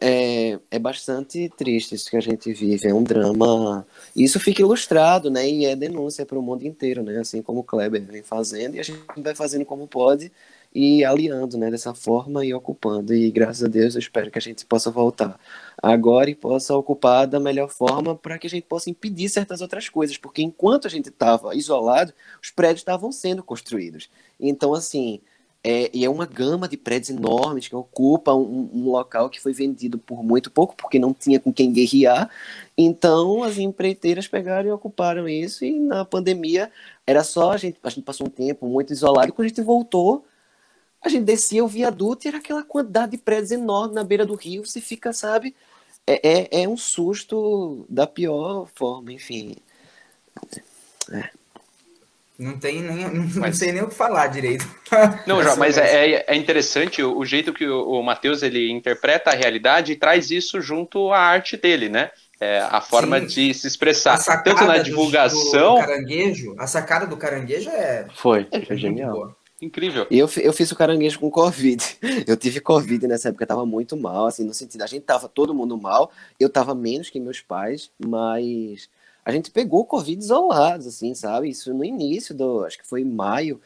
[0.00, 3.86] é, é bastante triste isso que a gente vive, é um drama.
[4.14, 5.48] Isso fica ilustrado, né?
[5.48, 7.18] E é denúncia para o mundo inteiro, né?
[7.18, 10.30] Assim como o Kleber vem fazendo, e a gente vai fazendo como pode
[10.74, 13.14] e aliando, né, dessa forma e ocupando.
[13.14, 15.38] E graças a Deus eu espero que a gente possa voltar
[15.80, 19.88] agora e possa ocupar da melhor forma para que a gente possa impedir certas outras
[19.88, 24.10] coisas, porque enquanto a gente estava isolado, os prédios estavam sendo construídos.
[24.40, 25.20] Então, assim,
[25.66, 29.52] é, e é uma gama de prédios enormes que ocupa um, um, local que foi
[29.54, 32.28] vendido por muito pouco, porque não tinha com quem guerrear.
[32.76, 36.70] Então, as empreiteiras pegaram e ocuparam isso, e na pandemia
[37.06, 40.26] era só a gente, a gente passou um tempo muito isolado, quando a gente voltou,
[41.04, 44.34] a gente descia o viaduto e era aquela quantidade de prédios enorme na beira do
[44.34, 44.64] rio.
[44.64, 45.54] Você fica, sabe?
[46.06, 49.54] É, é, é um susto da pior forma, enfim.
[51.12, 51.28] É.
[52.38, 53.58] Não tem nem, não mas...
[53.58, 54.66] sei nem o que falar direito.
[55.26, 58.70] Não, já, mas é, é, é interessante o, o, jeito que o, o Matheus ele
[58.70, 62.10] interpreta a realidade e traz isso junto à arte dele, né?
[62.40, 63.26] É, a forma Sim.
[63.26, 64.18] de se expressar.
[64.42, 65.74] Tanto na divulgação.
[65.74, 68.06] Do, do caranguejo, a sacada do caranguejo é.
[68.14, 69.12] Foi, é, genial.
[69.12, 69.43] Boa.
[69.64, 70.06] Incrível.
[70.10, 71.82] Eu, eu fiz o caranguejo com Covid.
[72.28, 75.54] Eu tive Covid nessa época, tava muito mal, assim, no sentido, a gente tava todo
[75.54, 78.88] mundo mal, eu tava menos que meus pais, mas
[79.24, 81.48] a gente pegou Covid isolados, assim, sabe?
[81.48, 83.60] Isso no início do, acho que foi maio,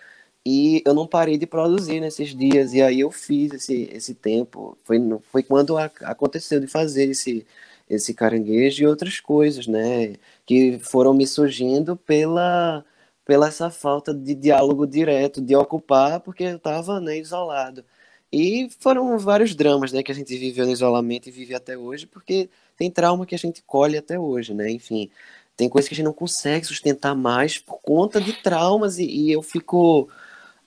[0.47, 4.79] e eu não parei de produzir nesses dias, e aí eu fiz esse, esse tempo,
[4.85, 4.99] foi,
[5.31, 7.47] foi quando a, aconteceu de fazer esse,
[7.91, 10.15] esse caranguejo e outras coisas, né?
[10.47, 12.85] Que foram me surgindo pela
[13.29, 17.85] pela essa falta de diálogo direto, de ocupar, porque eu estava né, isolado.
[18.33, 22.07] E foram vários dramas né, que a gente viveu no isolamento e vive até hoje,
[22.07, 24.71] porque tem trauma que a gente colhe até hoje, né?
[24.71, 25.11] Enfim,
[25.55, 29.31] tem coisas que a gente não consegue sustentar mais por conta de traumas e, e
[29.31, 30.09] eu fico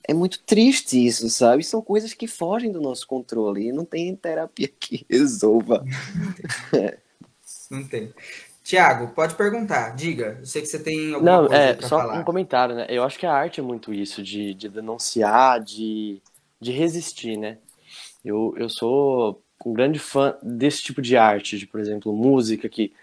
[0.08, 1.64] é muito triste isso, sabe?
[1.64, 5.84] São coisas que fogem do nosso controle e não tem terapia que resolva.
[7.72, 8.14] Não tem.
[8.64, 10.38] Tiago, pode perguntar, diga.
[10.40, 12.20] Eu sei que você tem alguma Não, coisa é, só falar.
[12.20, 12.86] um comentário, né?
[12.90, 16.22] Eu acho que a arte é muito isso, de, de denunciar, de,
[16.60, 17.58] de resistir, né?
[18.24, 22.94] Eu, eu sou um grande fã desse tipo de arte, de, por exemplo, música que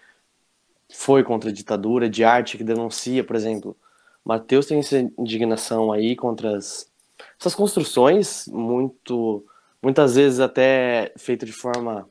[0.93, 3.77] foi contra a ditadura, de arte que denuncia, por exemplo.
[4.25, 6.91] Matheus tem essa indignação aí contra as,
[7.41, 9.45] essas construções, muito,
[9.83, 12.09] muitas vezes até feita de forma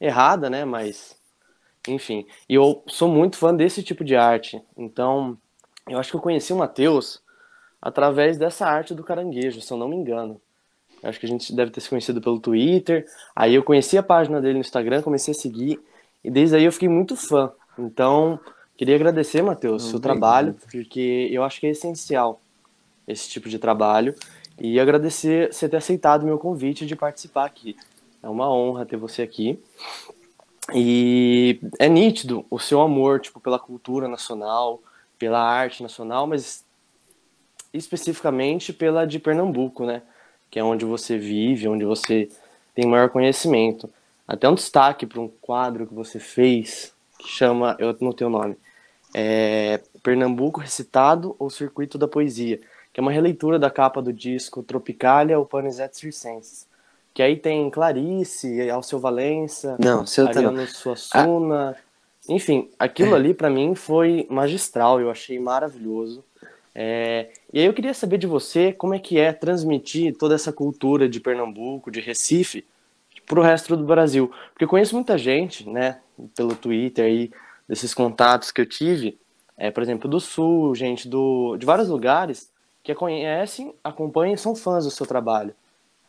[0.00, 0.64] errada, né?
[0.64, 1.16] Mas,
[1.88, 2.26] enfim.
[2.48, 4.62] E eu sou muito fã desse tipo de arte.
[4.76, 5.36] Então,
[5.88, 7.20] eu acho que eu conheci o Matheus
[7.80, 10.40] através dessa arte do caranguejo, se eu não me engano.
[11.02, 13.06] Eu acho que a gente deve ter se conhecido pelo Twitter.
[13.34, 15.80] Aí eu conheci a página dele no Instagram, comecei a seguir.
[16.22, 17.50] E desde aí eu fiquei muito fã.
[17.76, 18.38] Então,
[18.76, 22.40] queria agradecer, Matheus, seu trabalho, porque eu acho que é essencial
[23.08, 24.14] esse tipo de trabalho.
[24.60, 27.76] E agradecer você ter aceitado o meu convite de participar aqui.
[28.22, 29.58] É uma honra ter você aqui.
[30.74, 34.80] E é nítido o seu amor, tipo, pela cultura nacional,
[35.18, 36.64] pela arte nacional, mas
[37.72, 40.02] especificamente pela de Pernambuco, né?
[40.50, 42.28] Que é onde você vive, onde você
[42.74, 43.90] tem maior conhecimento.
[44.26, 48.32] Até um destaque para um quadro que você fez, que chama, eu não tenho o
[48.32, 48.56] nome,
[49.14, 52.60] é Pernambuco Recitado ou Circuito da Poesia,
[52.92, 56.66] que é uma releitura da capa do disco Tropicalia ou Panisette Circenses.
[57.14, 61.76] Que aí tem Clarice, Alceu Valença, não, seu Ariano tá Suassuna.
[61.78, 61.92] Ah.
[62.28, 66.24] Enfim, aquilo ali para mim foi magistral, eu achei maravilhoso.
[66.74, 70.52] É, e aí eu queria saber de você como é que é transmitir toda essa
[70.52, 72.64] cultura de Pernambuco, de Recife,
[73.26, 74.32] para o resto do Brasil.
[74.52, 76.00] Porque eu conheço muita gente, né,
[76.34, 77.30] pelo Twitter aí,
[77.68, 79.18] desses contatos que eu tive,
[79.56, 82.50] é, por exemplo, do Sul, gente do, de vários lugares,
[82.82, 85.54] que conhecem, acompanham e são fãs do seu trabalho.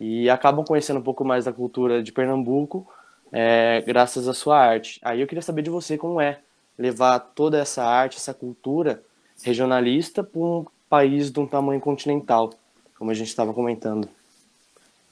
[0.05, 2.85] E acabam conhecendo um pouco mais da cultura de Pernambuco
[3.31, 4.99] é, graças à sua arte.
[5.01, 6.41] Aí eu queria saber de você como é
[6.77, 9.01] levar toda essa arte, essa cultura
[9.41, 12.53] regionalista para um país de um tamanho continental,
[12.99, 14.09] como a gente estava comentando.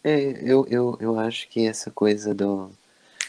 [0.04, 2.70] É, eu, eu, eu acho que essa coisa do.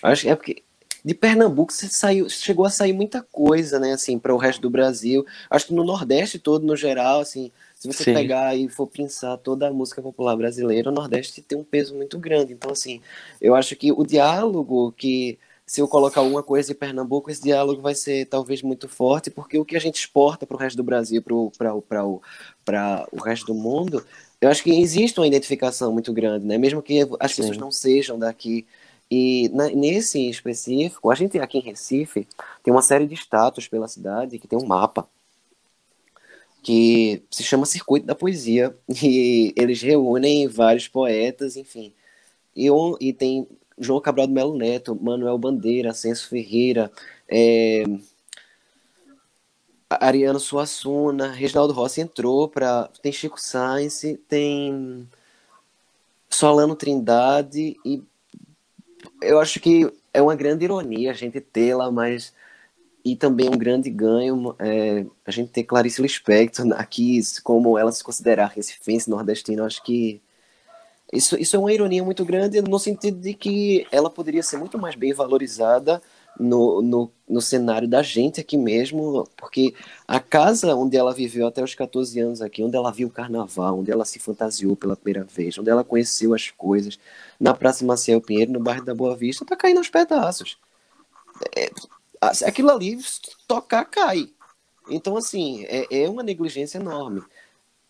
[0.03, 0.65] Acho que é porque
[1.05, 4.71] de Pernambuco você saiu, chegou a sair muita coisa, né, assim, para o resto do
[4.71, 5.25] Brasil.
[5.49, 8.15] Acho que no Nordeste todo, no geral, assim, se você Sim.
[8.15, 12.17] pegar e for pensar toda a música popular brasileira, o Nordeste tem um peso muito
[12.17, 12.53] grande.
[12.53, 13.01] Então, assim,
[13.41, 17.83] eu acho que o diálogo que se eu colocar alguma coisa em Pernambuco, esse diálogo
[17.83, 20.85] vai ser talvez muito forte, porque o que a gente exporta para o resto do
[20.85, 22.23] Brasil, para o,
[23.11, 24.07] o resto do mundo,
[24.41, 26.57] eu acho que existe uma identificação muito grande, né?
[26.59, 27.43] mesmo que as Sim.
[27.43, 28.65] pessoas não sejam daqui.
[29.11, 32.29] E na, nesse específico, a gente aqui em Recife
[32.63, 35.09] tem uma série de estátuas pela cidade que tem um mapa
[36.63, 41.93] que se chama Circuito da Poesia e eles reúnem vários poetas, enfim.
[42.55, 42.69] E,
[43.01, 43.47] e tem
[43.79, 46.91] João Cabral do Melo Neto, Manuel Bandeira, Censo Ferreira,
[47.29, 47.85] é,
[50.01, 52.89] Ariano Suassuna, Reginaldo Rossi entrou para.
[53.03, 55.09] Tem Chico Sainz, tem
[56.29, 58.03] Solano Trindade, e
[59.21, 62.33] eu acho que é uma grande ironia a gente tê-la, mas.
[63.05, 68.05] E também um grande ganho é, a gente ter Clarice Lispector aqui, como ela se
[68.05, 70.21] considerar recifense, nordestina, acho que
[71.13, 74.79] isso, isso é uma ironia muito grande no sentido de que ela poderia ser muito
[74.79, 76.01] mais bem valorizada
[76.41, 79.75] no, no, no cenário da gente aqui mesmo, porque
[80.09, 83.81] a casa onde ela viveu até os 14 anos aqui, onde ela viu o carnaval,
[83.81, 86.99] onde ela se fantasiou pela primeira vez, onde ela conheceu as coisas,
[87.39, 90.57] na Praça Maciel Pinheiro, no bairro da Boa Vista, tá caindo aos pedaços.
[91.55, 91.71] É,
[92.47, 92.99] aquilo ali,
[93.47, 94.31] tocar, cai.
[94.89, 97.23] Então, assim, é, é uma negligência enorme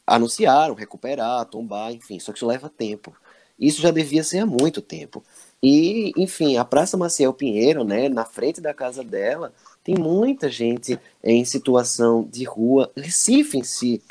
[0.07, 3.15] anunciaram recuperar, tombar, enfim, só que isso leva tempo.
[3.59, 5.23] Isso já devia ser há muito tempo.
[5.63, 9.53] E, enfim, a Praça Maciel Pinheiro, né, na frente da casa dela,
[9.85, 12.91] tem muita gente em situação de rua.
[12.97, 14.03] Recife em si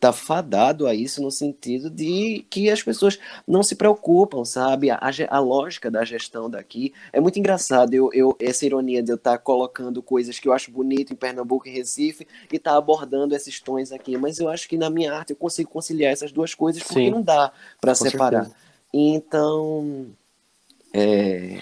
[0.00, 4.90] tá fadado a isso no sentido de que as pessoas não se preocupam, sabe?
[4.90, 7.94] A, a lógica da gestão daqui é muito engraçado.
[7.94, 11.16] Eu, eu essa ironia de eu estar tá colocando coisas que eu acho bonito em
[11.16, 14.88] Pernambuco e Recife e estar tá abordando esses tons aqui, mas eu acho que na
[14.88, 18.44] minha arte eu consigo conciliar essas duas coisas porque Sim, não dá para separar.
[18.44, 18.68] Certeza.
[18.92, 20.06] Então,
[20.92, 21.60] é,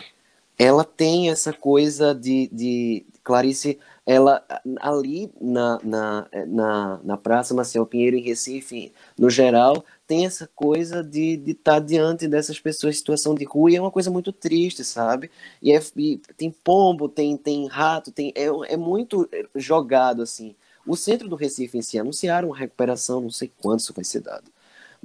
[0.58, 4.42] ela tem essa coisa de, de Clarice ela
[4.80, 11.02] ali na, na, na, na Praça Marcel Pinheiro, em Recife, no geral, tem essa coisa
[11.02, 14.08] de estar de tá diante dessas pessoas em situação de rua e é uma coisa
[14.08, 15.28] muito triste, sabe?
[15.60, 20.54] E, é, e tem pombo, tem, tem rato, tem, é, é muito jogado assim.
[20.86, 24.20] O centro do Recife em si anunciaram uma recuperação, não sei quanto isso vai ser
[24.20, 24.55] dado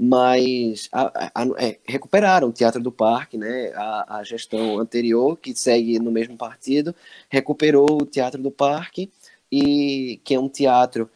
[0.03, 3.71] mas a, a, é, recuperaram o Teatro do Parque, né?
[3.75, 6.95] A, a, gestão anterior, que segue no mesmo partido,
[7.29, 9.11] recuperou o Teatro do Parque,
[9.51, 11.07] e que é um teatro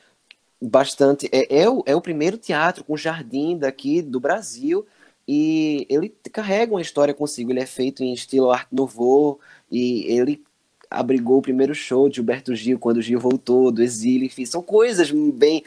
[0.62, 1.28] bastante.
[1.32, 4.86] É, é, o, é o primeiro teatro com jardim daqui do Brasil
[5.28, 7.52] e ele carrega uma história consigo.
[7.52, 9.39] Ele é feito em estilo Art Nouveau
[9.71, 10.43] e ele
[10.89, 14.62] abrigou o primeiro show de Gilberto Gil quando o Gil voltou do exílio, enfim, são
[14.62, 15.63] coisas bem.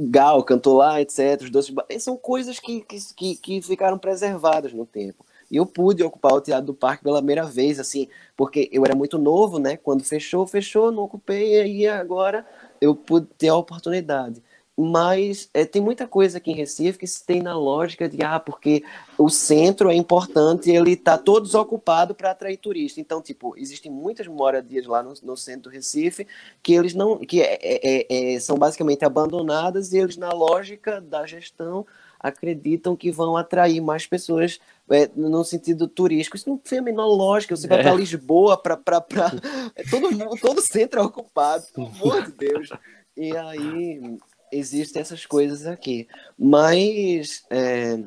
[0.00, 1.42] Gal cantou lá, etc.
[1.42, 2.84] Os doces, são coisas que,
[3.16, 5.24] que, que ficaram preservadas no tempo.
[5.50, 8.94] E eu pude ocupar o Teatro do Parque pela primeira vez, assim, porque eu era
[8.94, 9.76] muito novo, né?
[9.76, 12.46] Quando fechou, fechou, não ocupei, e agora
[12.80, 14.42] eu pude ter a oportunidade
[14.76, 18.40] mas é, tem muita coisa aqui em Recife que se tem na lógica de ah,
[18.40, 18.82] porque
[19.16, 23.00] o centro é importante ele está todo desocupado para atrair turista.
[23.00, 26.26] Então, tipo, existem muitas moradias lá no, no centro do Recife
[26.60, 31.00] que eles não que é, é, é, é são basicamente abandonadas e eles, na lógica
[31.00, 31.86] da gestão,
[32.18, 34.58] acreditam que vão atrair mais pessoas
[34.90, 36.36] é, no sentido turístico.
[36.36, 37.54] Isso não tem a menor lógica.
[37.54, 37.96] Você vai para é.
[37.96, 38.76] Lisboa, para.
[38.76, 42.70] todo, todo centro é ocupado, pelo amor de Deus.
[43.16, 44.18] E aí
[44.58, 46.06] existem essas coisas aqui.
[46.38, 48.00] Mas, é,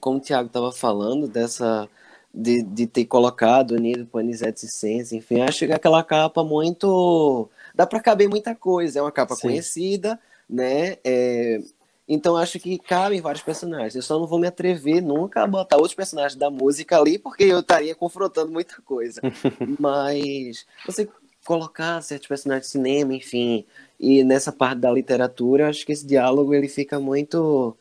[0.00, 1.88] como o Thiago estava falando, dessa
[2.32, 7.48] de, de ter colocado Unido Panizete Sense, enfim, acho que aquela capa muito.
[7.74, 8.98] dá para caber muita coisa.
[8.98, 9.42] É uma capa Sim.
[9.42, 10.96] conhecida, né?
[11.04, 11.60] É,
[12.08, 13.94] então acho que cabem vários personagens.
[13.94, 17.44] Eu só não vou me atrever nunca a botar outros personagens da música ali, porque
[17.44, 19.20] eu estaria confrontando muita coisa.
[19.78, 21.08] Mas você
[21.44, 23.64] colocar certos personagens de cinema, enfim,
[24.00, 27.76] e nessa parte da literatura, acho que esse diálogo ele fica muito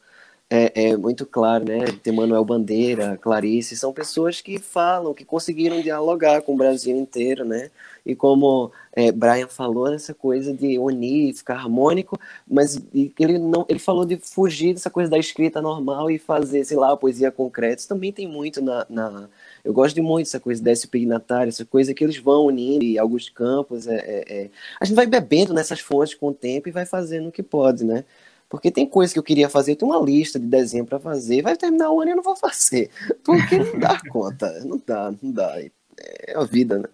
[0.49, 1.85] é, é, muito claro, né?
[2.03, 7.45] Tem Manuel Bandeira, Clarice, são pessoas que falam, que conseguiram dialogar com o Brasil inteiro,
[7.45, 7.69] né?
[8.05, 12.81] E como é, Brian falou, essa coisa de unir, ficar harmônico, mas
[13.19, 16.97] ele não, ele falou de fugir dessa coisa da escrita normal e fazer, sei lá,
[16.97, 17.81] poesia concreta.
[17.81, 19.29] Isso também tem muito na, na
[19.63, 22.97] eu gosto de muito dessa coisa desse pignatário, essa coisa que eles vão unindo e
[22.97, 23.87] Augusto Campos.
[23.87, 27.29] É, é, é, A gente vai bebendo nessas fontes com o tempo e vai fazendo
[27.29, 28.03] o que pode, né?
[28.49, 31.55] Porque tem coisas que eu queria fazer, tem uma lista de desenho para fazer, vai
[31.55, 32.89] terminar o ano e eu não vou fazer.
[33.23, 35.61] Porque não dá conta, não dá, não dá.
[35.97, 36.85] É a vida, né?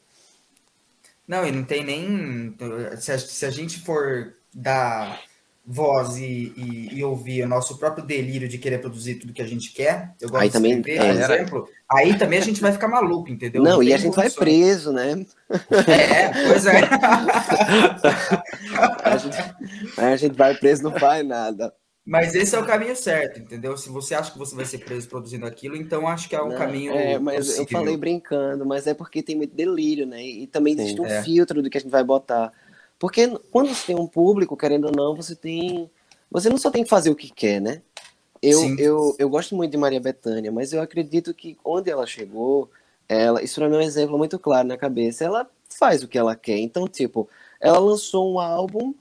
[1.28, 2.56] Não, e não tem nem.
[2.99, 5.21] Se a, se a gente for dar
[5.67, 9.47] voz e, e, e, ouvir o nosso próprio delírio de querer produzir tudo que a
[9.47, 12.62] gente quer, eu gosto aí de também, escrever, é, por exemplo, aí também a gente
[12.62, 13.63] vai ficar maluco, entendeu?
[13.63, 15.25] Não, Não e a gente vai preso, né?
[15.49, 16.82] É, pois é.
[19.04, 19.38] a, gente,
[19.97, 21.73] a gente vai preso, não faz nada.
[22.06, 23.75] Mas esse é o caminho certo, entendeu?
[23.75, 26.49] Se você acha que você vai ser preso produzindo aquilo, então acho que é o
[26.49, 26.93] não, caminho.
[26.93, 27.63] É, mas possível.
[27.63, 30.23] eu falei brincando, mas é porque tem muito delírio, né?
[30.23, 31.23] E também existe Sim, um é.
[31.23, 32.54] filtro do que a gente vai botar.
[32.97, 35.89] Porque quando você tem um público, querendo ou não, você tem.
[36.31, 37.81] Você não só tem que fazer o que quer, né?
[38.41, 42.69] Eu, eu, eu gosto muito de Maria Bethânia, mas eu acredito que onde ela chegou,
[43.08, 45.23] ela, isso para mim é um exemplo muito claro na cabeça.
[45.23, 46.58] Ela faz o que ela quer.
[46.58, 47.27] Então, tipo,
[47.60, 48.93] ela lançou um álbum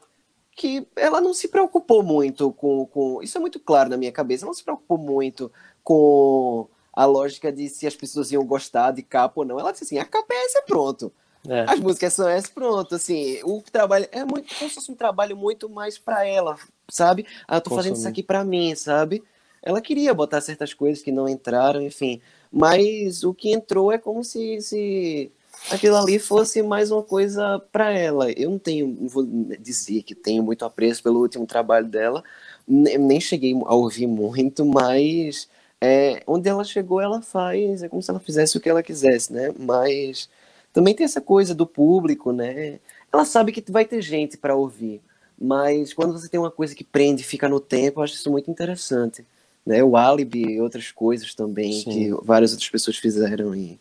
[0.52, 3.22] que ela não se preocupou muito com, com.
[3.22, 4.44] Isso é muito claro na minha cabeça.
[4.44, 5.50] Ela não se preocupou muito
[5.82, 9.58] com a lógica de se as pessoas iam gostar de capa ou não.
[9.58, 11.12] Ela disse assim: a capa é essa, pronto.
[11.48, 11.64] É.
[11.68, 15.36] As músicas são essas, pronto, assim, o trabalho é muito como se fosse um trabalho
[15.36, 16.56] muito mais para ela,
[16.88, 17.26] sabe?
[17.46, 17.82] Ah, eu tô Consumir.
[17.82, 19.22] fazendo isso aqui para mim, sabe?
[19.62, 24.24] Ela queria botar certas coisas que não entraram, enfim, mas o que entrou é como
[24.24, 25.32] se, se
[25.70, 28.30] aquilo ali fosse mais uma coisa para ela.
[28.32, 29.26] Eu não tenho, não vou
[29.60, 32.22] dizer que tenho muito apreço pelo último trabalho dela,
[32.66, 35.48] nem cheguei a ouvir muito, mas
[35.80, 39.32] é, onde ela chegou, ela faz, é como se ela fizesse o que ela quisesse,
[39.32, 39.52] né?
[39.58, 40.28] Mas
[40.74, 42.80] também tem essa coisa do público, né?
[43.10, 45.00] Ela sabe que vai ter gente para ouvir,
[45.40, 48.50] mas quando você tem uma coisa que prende, fica no tempo, eu acho isso muito
[48.50, 49.24] interessante.
[49.64, 49.84] Né?
[49.84, 51.90] O Alibi e outras coisas também Sim.
[51.90, 53.80] que várias outras pessoas fizeram e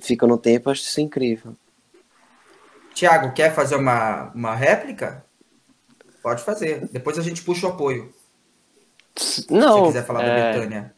[0.00, 1.54] ficam no tempo, eu acho isso incrível.
[2.92, 5.24] Tiago, quer fazer uma, uma réplica?
[6.20, 6.88] Pode fazer.
[6.90, 8.12] Depois a gente puxa o apoio.
[9.48, 9.60] Não.
[9.60, 10.26] Se você quiser falar é...
[10.26, 10.94] da Betânia.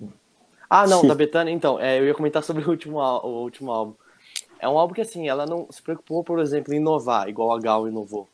[0.68, 1.78] Ah, não, da Betânia, então.
[1.78, 3.94] É, eu ia comentar sobre o último, o último álbum.
[4.64, 7.60] É um álbum que, assim, ela não se preocupou, por exemplo, em inovar, igual a
[7.60, 8.26] Gal inovou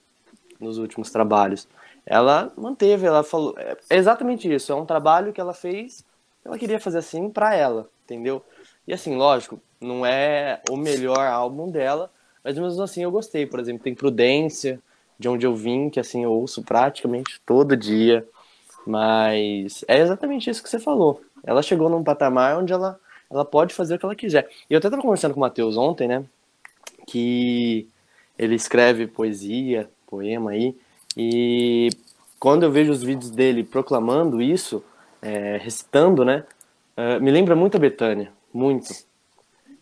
[0.61, 1.67] nos últimos trabalhos.
[2.07, 3.53] Ela manteve, ela falou.
[3.59, 4.71] É exatamente isso.
[4.71, 6.05] É um trabalho que ela fez,
[6.45, 8.45] ela queria fazer assim para ela, entendeu?
[8.87, 12.13] E assim, lógico, não é o melhor álbum dela,
[12.45, 13.45] mas mesmo assim eu gostei.
[13.45, 14.81] Por exemplo, tem Prudência,
[15.19, 18.25] de onde eu vim, que assim eu ouço praticamente todo dia.
[18.87, 21.23] Mas é exatamente isso que você falou.
[21.43, 23.01] Ela chegou num patamar onde ela
[23.31, 24.49] ela pode fazer o que ela quiser.
[24.69, 26.25] E eu até estava conversando com o Matheus ontem, né?
[27.07, 27.89] Que
[28.39, 30.75] ele escreve poesia, poema aí,
[31.17, 31.91] e
[32.39, 34.83] quando eu vejo os vídeos dele proclamando isso,
[35.21, 36.45] é, recitando, né?
[36.97, 38.89] É, me lembra muito a Betânia, muito.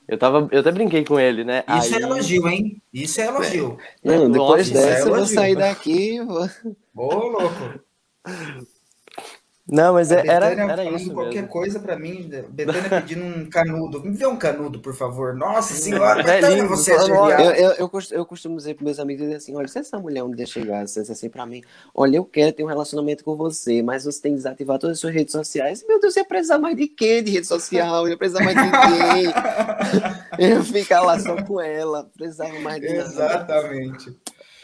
[0.07, 1.62] Eu, tava, eu até brinquei com ele, né?
[1.78, 2.03] Isso é aí...
[2.03, 2.82] é elogio, hein?
[2.92, 3.78] Isso é elogio.
[4.03, 6.20] Não, depois Nossa, dessa é eu vou sair daqui.
[6.24, 6.49] Vou...
[6.94, 7.80] Ô, louco.
[9.71, 11.12] Não, mas é, era, era isso.
[11.12, 11.49] Qualquer mesmo.
[11.49, 14.03] coisa para mim, Betânia pedindo um canudo.
[14.03, 15.35] Me vê um canudo, por favor.
[15.35, 17.31] Nossa senhora, Betânia, você é genial.
[17.31, 20.23] Eu, eu, eu, costumo, eu costumo dizer para meus amigos assim: olha, se essa mulher
[20.25, 21.62] um dia chegar assim, assim para mim,
[21.95, 25.01] olha, eu quero ter um relacionamento com você, mas você tem que desativar todas as
[25.01, 25.85] suas redes sociais.
[25.87, 28.07] Meu Deus, você ia precisar mais de quê de rede social?
[28.07, 29.35] Eu ia precisar mais de ninguém.
[30.39, 32.09] eu ia ficar lá só com ela.
[32.16, 34.16] Precisava mais de Exatamente.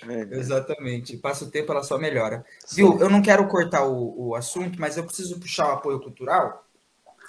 [0.09, 1.17] É, Exatamente.
[1.17, 2.45] Passa o tempo, ela só melhora.
[2.65, 2.77] Sim.
[2.77, 3.01] Viu?
[3.01, 6.65] Eu não quero cortar o, o assunto, mas eu preciso puxar o apoio cultural.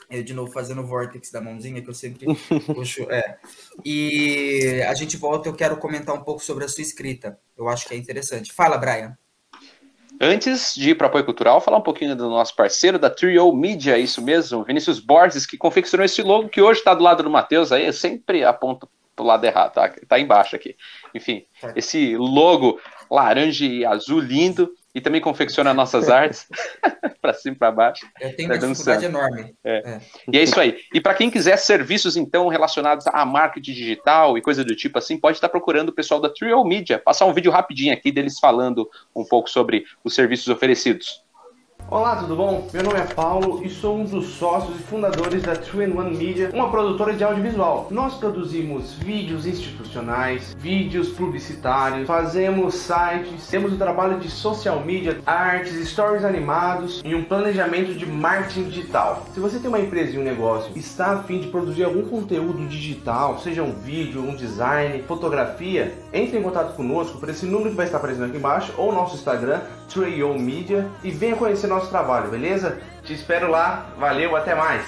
[0.10, 2.28] Eu, de novo, fazendo o vortex da mãozinha, que eu sempre
[2.68, 3.04] puxo.
[3.10, 3.38] É.
[3.84, 7.40] E a gente volta, eu quero comentar um pouco sobre a sua escrita.
[7.58, 8.54] Eu acho que é interessante.
[8.54, 9.18] Fala, Brian.
[10.20, 13.98] Antes de ir para apoio cultural, falar um pouquinho do nosso parceiro da Trio Media,
[13.98, 17.72] isso mesmo, Vinícius Borges, que confeccionou esse logo que hoje está do lado do Matheus
[17.72, 19.94] aí, eu sempre aponto pro lado errado, tá?
[20.08, 20.76] Tá embaixo aqui.
[21.14, 21.46] Enfim,
[21.76, 26.48] esse logo laranja e azul lindo e também confecciona nossas artes
[27.22, 28.06] para cima e para baixo.
[28.20, 29.56] Eu tenho tá uma dificuldade enorme.
[29.64, 29.78] É.
[29.78, 30.02] É.
[30.32, 30.78] E é isso aí.
[30.94, 35.18] E para quem quiser serviços então relacionados a marketing digital e coisa do tipo assim,
[35.18, 38.90] pode estar procurando o pessoal da Trio Media, passar um vídeo rapidinho aqui deles falando
[39.16, 41.25] um pouco sobre os serviços oferecidos.
[41.88, 42.68] Olá, tudo bom?
[42.74, 46.72] Meu nome é Paulo e sou um dos sócios e fundadores da 3-in-1 Media, uma
[46.72, 47.90] produtora de audiovisual.
[47.92, 55.88] Nós produzimos vídeos institucionais, vídeos publicitários, fazemos sites, temos o trabalho de social media, artes,
[55.88, 59.24] stories animados e um planejamento de marketing digital.
[59.32, 62.10] Se você tem uma empresa e um negócio e está a fim de produzir algum
[62.10, 67.70] conteúdo digital, seja um vídeo, um design, fotografia, entre em contato conosco por esse número
[67.70, 71.90] que vai estar aparecendo aqui embaixo ou nosso Instagram, 3 Media, e venha conhecer nosso
[71.90, 72.82] trabalho, beleza?
[73.04, 74.86] Te espero lá, valeu, até mais!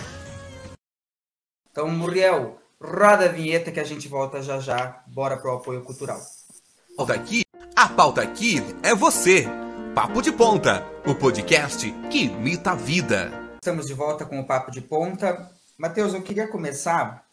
[1.72, 6.20] Então, Muriel, roda a vinheta que a gente volta já já, bora pro apoio cultural.
[6.20, 7.44] A pauta aqui,
[7.76, 9.46] a pauta aqui é você.
[9.94, 13.32] Papo de Ponta, o podcast que imita a vida.
[13.56, 15.52] Estamos de volta com o Papo de Ponta.
[15.78, 17.26] Matheus, eu queria começar,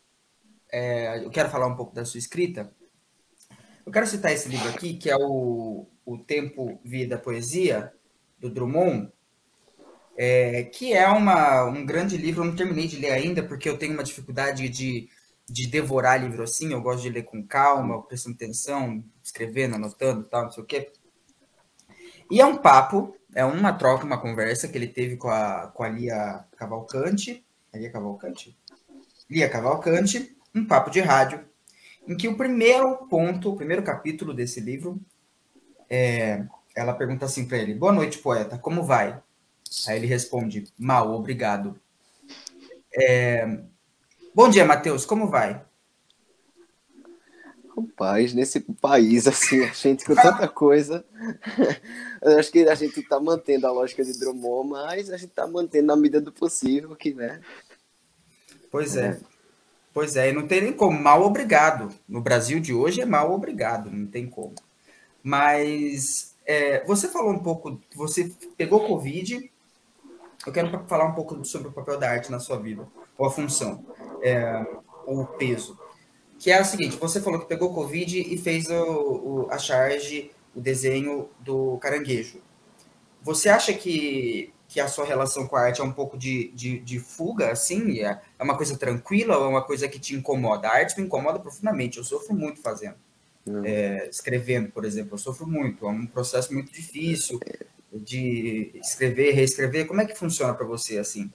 [0.73, 2.73] é, eu quero falar um pouco da sua escrita.
[3.85, 7.93] Eu quero citar esse livro aqui, que é o, o Tempo, Vida, Poesia,
[8.39, 9.13] do Drummond,
[10.17, 12.43] é, que é uma, um grande livro.
[12.43, 15.09] Eu não terminei de ler ainda, porque eu tenho uma dificuldade de,
[15.47, 16.73] de devorar livro assim.
[16.73, 20.93] Eu gosto de ler com calma, prestando atenção, escrevendo, anotando tal, não sei o quê.
[22.31, 25.83] E é um papo, é uma troca, uma conversa que ele teve com a, com
[25.83, 27.45] a Lia Cavalcante.
[27.73, 28.57] É Lia Cavalcante?
[29.29, 31.45] Lia Cavalcante, um papo de rádio,
[32.07, 35.01] em que o primeiro ponto, o primeiro capítulo desse livro,
[35.89, 36.45] é,
[36.75, 39.23] ela pergunta assim para ele: Boa noite, poeta, como vai?
[39.87, 41.79] Aí ele responde: Mal, obrigado.
[42.93, 43.61] É...
[44.35, 45.65] Bom dia, Matheus, como vai?
[47.77, 51.05] Rapaz, nesse país, assim, a gente com tanta coisa,
[52.39, 55.89] acho que a gente está mantendo a lógica de Drummond, mas a gente está mantendo
[55.89, 57.41] na medida do possível, que, né?
[58.71, 59.21] Pois é.
[59.95, 61.89] Pois é, e não tem nem como, mal obrigado.
[62.09, 64.57] No Brasil de hoje é mal obrigado, não tem como.
[65.23, 69.49] Mas é, você falou um pouco, você pegou Covid,
[70.45, 72.87] eu quero falar um pouco sobre o papel da arte na sua vida,
[73.17, 73.87] ou a função,
[74.21, 74.67] é,
[75.07, 75.79] ou o peso.
[76.41, 80.33] Que é o seguinte: você falou que pegou Covid e fez o, o, a charge,
[80.55, 82.43] o desenho do caranguejo.
[83.23, 86.81] Você acha que, que a sua relação com a arte é um pouco de, de,
[86.81, 88.01] de fuga, assim?
[88.01, 90.67] É, é uma coisa tranquila ou é uma coisa que te incomoda?
[90.67, 92.97] A arte me incomoda profundamente, eu sofro muito fazendo.
[93.65, 97.39] É, escrevendo, por exemplo, eu sofro muito, é um processo muito difícil
[97.93, 99.87] de escrever, reescrever.
[99.87, 101.31] Como é que funciona para você assim?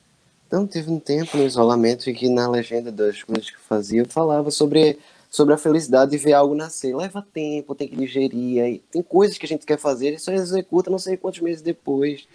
[0.46, 4.02] Então, teve um tempo no isolamento em que na legenda das coisas que eu fazia,
[4.02, 6.94] eu falava sobre, sobre a felicidade de ver algo nascer.
[6.94, 10.92] Leva tempo, tem que digerir, tem coisas que a gente quer fazer e só executa
[10.92, 12.28] não sei quantos meses depois.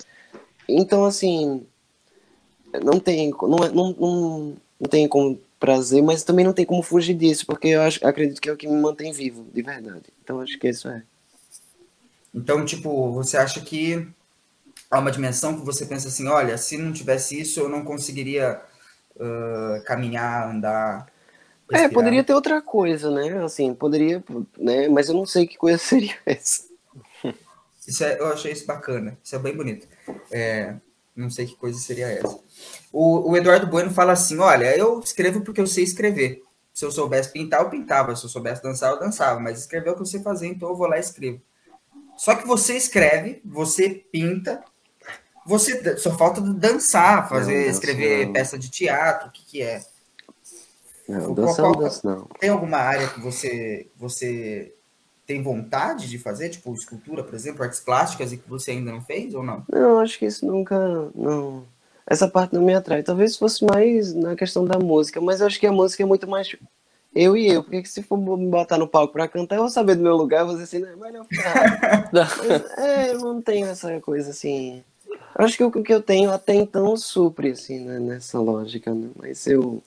[0.68, 1.66] Então, assim,
[2.82, 6.82] não tem, não, é, não, não, não tem como prazer, mas também não tem como
[6.82, 10.04] fugir disso, porque eu acho, acredito que é o que me mantém vivo, de verdade.
[10.22, 11.02] Então acho que isso é.
[12.34, 14.06] Então, tipo, você acha que
[14.90, 18.60] há uma dimensão que você pensa assim, olha, se não tivesse isso, eu não conseguiria
[19.16, 21.06] uh, caminhar, andar.
[21.70, 21.84] É, respirar.
[21.84, 23.42] É, poderia ter outra coisa, né?
[23.44, 24.22] Assim, poderia,
[24.58, 24.88] né?
[24.88, 26.64] Mas eu não sei que coisa seria essa.
[27.86, 29.86] Isso é, eu achei isso bacana, isso é bem bonito.
[30.30, 30.74] É,
[31.14, 32.38] não sei que coisa seria essa.
[32.92, 36.42] O, o, Eduardo Bueno fala assim: olha, eu escrevo porque eu sei escrever.
[36.72, 38.16] Se eu soubesse pintar, eu pintava.
[38.16, 39.38] Se eu soubesse dançar, eu dançava.
[39.38, 41.40] Mas escrever é o que eu sei fazer, então eu vou lá e escrevo.
[42.16, 44.62] Só que você escreve, você pinta,
[45.46, 48.32] você só falta dançar, fazer, não, escrever não.
[48.32, 49.84] peça de teatro, o que, que é?
[51.08, 52.28] Não, dança não, dança não.
[52.40, 54.74] Tem alguma área que você, você
[55.26, 59.00] tem vontade de fazer, tipo escultura, por exemplo, artes plásticas e que você ainda não
[59.00, 59.64] fez ou não?
[59.70, 60.76] Não, acho que isso nunca.
[61.14, 61.64] Não.
[62.06, 63.02] essa parte não me atrai.
[63.02, 66.28] Talvez fosse mais na questão da música, mas eu acho que a música é muito
[66.28, 66.54] mais
[67.14, 69.94] eu e eu, porque se for me botar no palco pra cantar, eu vou saber
[69.94, 72.10] do meu lugar, eu vou dizer assim, não, é melhor ficar.
[72.76, 74.82] é, eu não tenho essa coisa assim.
[75.36, 79.08] Acho que o que eu tenho até então supre, assim, né, nessa lógica, né?
[79.16, 79.80] Mas eu.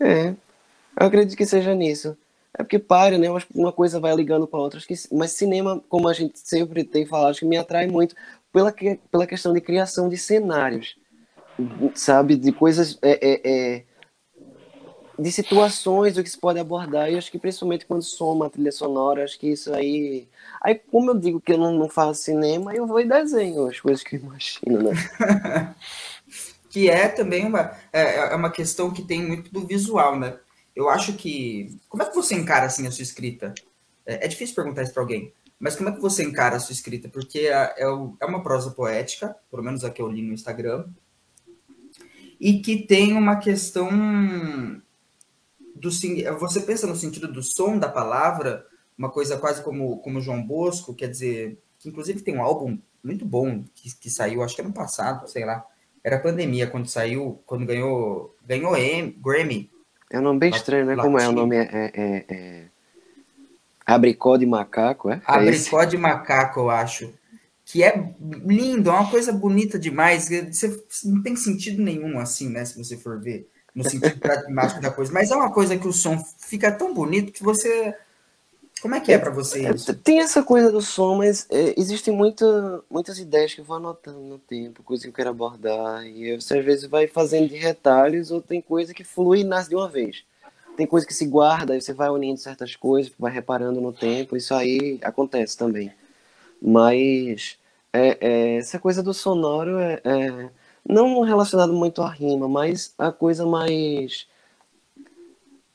[0.00, 0.28] É.
[0.28, 2.16] Eu acredito que seja nisso.
[2.56, 3.26] É porque para, né?
[3.54, 4.80] Uma coisa vai ligando com a outra.
[5.12, 8.14] Mas cinema, como a gente sempre tem falado, acho que me atrai muito
[8.52, 8.72] pela,
[9.10, 10.96] pela questão de criação de cenários.
[11.94, 12.36] Sabe?
[12.36, 12.98] De coisas.
[13.02, 13.84] É, é, é
[15.18, 18.72] de situações do que se pode abordar, e acho que principalmente quando soma a trilha
[18.72, 20.28] sonora, acho que isso aí.
[20.60, 23.80] Aí, como eu digo que eu não, não faço cinema, eu vou em desenho, as
[23.80, 25.74] coisas que eu imagino, né?
[26.68, 30.36] que é também uma, é, é, uma questão que tem muito do visual, né?
[30.74, 31.78] Eu acho que.
[31.88, 33.54] Como é que você encara assim a sua escrita?
[34.04, 36.72] É, é difícil perguntar isso para alguém, mas como é que você encara a sua
[36.72, 37.08] escrita?
[37.08, 40.86] Porque é, é, é uma prosa poética, pelo menos a que eu li no Instagram,
[42.40, 43.88] e que tem uma questão
[45.74, 45.90] do
[46.38, 48.66] você pensa no sentido do som da palavra,
[48.96, 53.24] uma coisa quase como como João Bosco, quer dizer, que inclusive tem um álbum muito
[53.24, 55.64] bom que, que saiu, acho que ano passado, sei lá.
[56.02, 59.70] Era pandemia quando saiu, quando ganhou ganhou M, Grammy.
[60.14, 60.94] É um nome bem estranho, né?
[60.94, 61.56] Como é o nome?
[61.56, 62.64] É, é, é, é...
[63.84, 65.14] Abricó de macaco, é?
[65.14, 67.12] é Abricó é de macaco, eu acho.
[67.64, 68.14] Que é
[68.46, 70.28] lindo, é uma coisa bonita demais.
[70.28, 72.64] Você não tem sentido nenhum assim, né?
[72.64, 75.12] Se você for ver no sentido pragmático da coisa.
[75.12, 77.92] Mas é uma coisa que o som fica tão bonito que você.
[78.84, 79.94] Como é que é para você isso?
[79.94, 84.20] Tem essa coisa do som, mas é, existem muita, muitas ideias que eu vou anotando
[84.20, 86.06] no tempo, coisas que eu quero abordar.
[86.06, 89.70] E você às vezes vai fazendo de retalhos, ou tem coisa que flui e nasce
[89.70, 90.22] de uma vez.
[90.76, 94.36] Tem coisa que se guarda, aí você vai unindo certas coisas, vai reparando no tempo,
[94.36, 95.90] isso aí acontece também.
[96.60, 97.56] Mas
[97.90, 100.50] é, é, essa coisa do sonoro é, é
[100.86, 104.26] não relacionado muito à rima, mas a coisa mais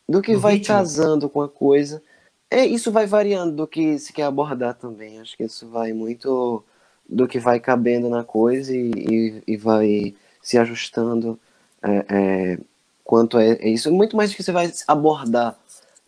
[0.07, 0.76] do que do vai ritmo.
[0.76, 2.03] casando com a coisa.
[2.52, 5.20] É, isso vai variando do que se quer abordar também.
[5.20, 6.64] Acho que isso vai muito
[7.08, 11.39] do que vai cabendo na coisa e, e, e vai se ajustando
[11.82, 12.60] é, é,
[13.04, 13.91] quanto é, é, isso.
[13.91, 15.58] Muito mais do que você vai abordar.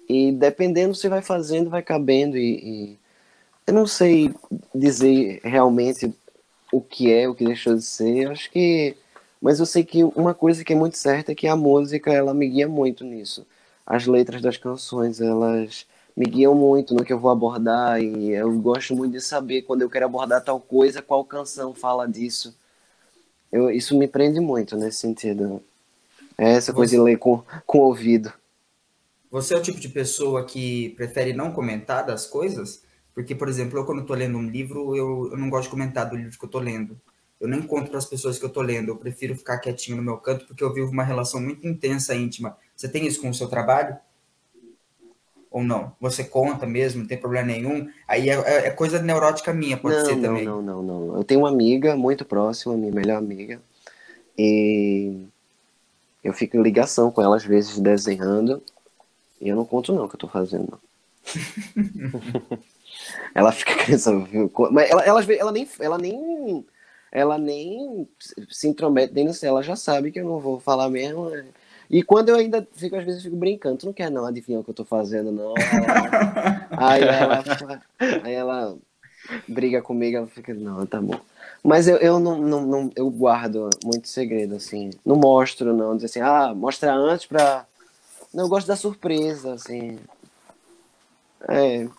[0.09, 2.99] E dependendo você vai fazendo, vai cabendo e, e
[3.67, 4.33] eu não sei
[4.73, 6.13] dizer realmente
[6.71, 8.29] o que é, o que deixou de ser.
[8.31, 8.95] Acho que.
[9.41, 12.33] Mas eu sei que uma coisa que é muito certa é que a música ela
[12.33, 13.45] me guia muito nisso.
[13.85, 15.85] As letras das canções, elas
[16.15, 19.81] me guiam muito no que eu vou abordar e eu gosto muito de saber quando
[19.81, 22.55] eu quero abordar tal coisa, qual canção fala disso.
[23.51, 25.61] Eu, isso me prende muito nesse sentido.
[26.37, 26.97] É essa coisa Você...
[26.97, 28.31] de ler com, com o ouvido.
[29.29, 32.83] Você é o tipo de pessoa que prefere não comentar das coisas?
[33.13, 36.09] Porque, por exemplo, eu quando estou lendo um livro, eu, eu não gosto de comentar
[36.09, 36.99] do livro que eu estou lendo.
[37.39, 38.89] Eu nem conto para as pessoas que eu estou lendo.
[38.89, 42.57] Eu prefiro ficar quietinho no meu canto porque eu vivo uma relação muito intensa, íntima.
[42.75, 43.97] Você tem isso com o seu trabalho?
[45.51, 45.91] Ou não?
[45.99, 47.89] Você conta mesmo, não tem problema nenhum?
[48.07, 50.45] Aí é, é, é coisa neurótica minha, pode não, ser não, também.
[50.45, 51.17] Não, não, não.
[51.17, 53.61] Eu tenho uma amiga muito próxima, minha melhor amiga.
[54.37, 55.25] E
[56.23, 58.63] eu fico em ligação com ela às vezes desenhando.
[59.41, 60.79] E eu não conto não o que eu estou fazendo.
[63.33, 66.65] Ela fica querendo Mas ela, ela, ela, nem, ela nem.
[67.11, 68.07] Ela nem
[68.49, 71.29] se intromete dentro do ela já sabe que eu não vou falar mesmo.
[71.29, 71.45] Né?
[71.91, 74.61] E quando eu ainda fico, às vezes, eu fico brincando, tu não quer não adivinhar
[74.61, 75.53] o que eu tô fazendo, não.
[76.77, 77.43] aí ela,
[78.23, 78.77] aí ela
[79.45, 81.19] briga comigo, ela fica, não, tá bom.
[81.61, 84.91] Mas eu, eu não, não, não, eu guardo muito segredo, assim.
[85.05, 85.95] Não mostro, não.
[85.95, 87.65] Dizer assim, ah, mostra antes pra.
[88.33, 89.99] Não, eu gosto da surpresa, assim.
[91.49, 91.89] É,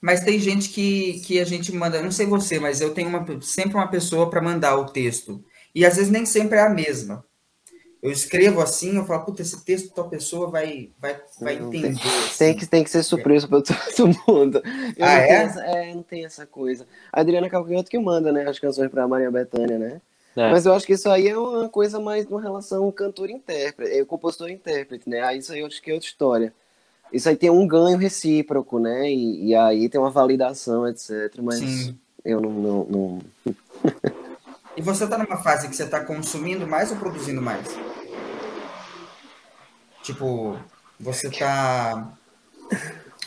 [0.00, 3.40] mas tem gente que, que a gente manda, não sei você, mas eu tenho uma,
[3.40, 5.44] sempre uma pessoa para mandar o texto.
[5.72, 7.24] E às vezes nem sempre é a mesma.
[8.02, 11.80] Eu escrevo assim, eu falo, puta, esse texto tal pessoa vai, vai, vai entender.
[11.80, 12.38] Tem, assim.
[12.38, 13.62] tem, que, tem que ser surpresa para
[13.94, 14.62] todo mundo.
[14.96, 15.28] Eu ah, é?
[15.30, 15.94] Essa, é?
[15.94, 16.86] Não tem essa coisa.
[17.12, 20.00] A Adriana Calcanhoto que manda, né, as canções para Maria Bethânia, né?
[20.36, 20.50] É.
[20.50, 25.10] Mas eu acho que isso aí é uma coisa mais uma relação cantor-intérprete, é, compositor-intérprete,
[25.10, 25.20] né?
[25.22, 26.54] Aí isso aí eu acho que é outra história
[27.12, 29.10] isso aí tem um ganho recíproco, né?
[29.10, 31.34] E, e aí tem uma validação, etc.
[31.42, 31.98] Mas Sim.
[32.24, 32.50] eu não.
[32.50, 33.18] não, não...
[34.80, 37.66] e você está numa fase que você está consumindo mais ou produzindo mais?
[40.02, 40.58] Tipo,
[40.98, 42.16] você está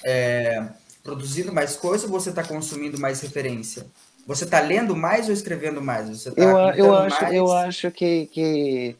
[0.04, 0.66] é,
[1.04, 3.86] produzindo mais coisa ou você está consumindo mais referência?
[4.26, 6.10] Você está lendo mais ou escrevendo mais?
[6.10, 7.36] Você tá eu, eu acho, mais?
[7.36, 8.98] eu acho que, que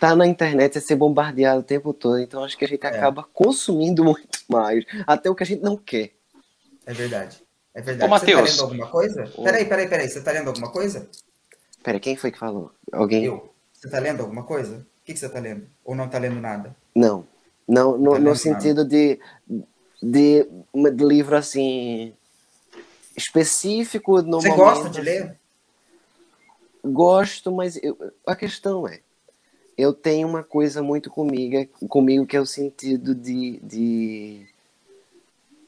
[0.00, 2.88] tá na internet é ser bombardeado o tempo todo, então acho que a gente é.
[2.88, 6.12] acaba consumindo muito mais, até o que a gente não quer.
[6.86, 7.44] É verdade.
[7.74, 8.10] É verdade.
[8.10, 9.30] Ô, Você tá lendo alguma coisa?
[9.44, 10.08] Peraí, peraí, peraí.
[10.08, 11.06] Você tá lendo alguma coisa?
[11.86, 12.72] Peraí, quem foi que falou?
[12.92, 13.24] Alguém?
[13.26, 13.54] Eu.
[13.72, 14.78] Você está lendo alguma coisa?
[14.78, 15.68] O que, que você está lendo?
[15.84, 16.74] Ou não está lendo nada?
[16.92, 17.24] Não.
[17.68, 19.20] Não, no, tá no sentido de,
[20.02, 22.12] de, de livro assim
[23.16, 24.64] específico no Você momento.
[24.64, 25.38] gosta de ler?
[26.84, 28.98] Gosto, mas eu, a questão é,
[29.78, 34.46] eu tenho uma coisa muito comigo, comigo que é o sentido de, de,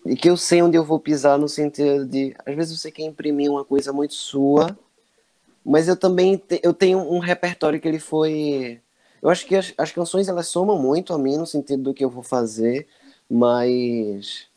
[0.04, 3.04] de que eu sei onde eu vou pisar no sentido de, às vezes você quer
[3.04, 4.76] imprimir uma coisa muito sua,
[5.64, 8.80] mas eu também te, eu tenho um repertório que ele foi,
[9.22, 12.04] eu acho que as, as canções elas somam muito a mim no sentido do que
[12.04, 12.86] eu vou fazer,
[13.30, 14.48] mas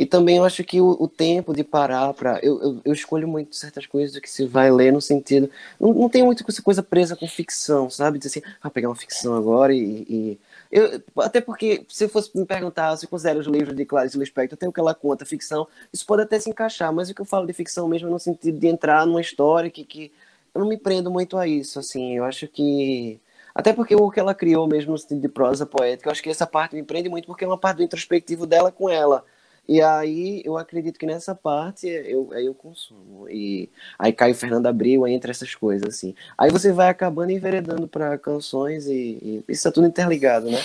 [0.00, 2.38] e também eu acho que o, o tempo de parar para.
[2.42, 5.50] Eu, eu, eu, escolho muito certas coisas que se vai ler no sentido.
[5.78, 8.18] Não, não tem muito essa coisa presa com ficção, sabe?
[8.18, 10.06] Dizer assim, ah, pegar uma ficção agora e.
[10.08, 10.40] e...
[10.72, 14.68] Eu, até porque, se fosse me perguntar se considera os livros de Clarice Lispector, até
[14.68, 17.46] o que ela conta, ficção, isso pode até se encaixar, mas o que eu falo
[17.46, 20.12] de ficção mesmo é no sentido de entrar numa história que, que
[20.54, 23.20] eu não me prendo muito a isso, assim, eu acho que.
[23.54, 26.30] Até porque o que ela criou mesmo no sentido de prosa poética, eu acho que
[26.30, 29.24] essa parte me prende muito porque é uma parte do introspectivo dela com ela
[29.70, 33.28] e aí eu acredito que nessa parte eu, eu consumo.
[33.28, 36.12] E aí cai o Fernando Abril, aí entra essas coisas, assim.
[36.36, 38.90] Aí você vai acabando enveredando para canções e,
[39.22, 40.60] e isso é tudo interligado, né?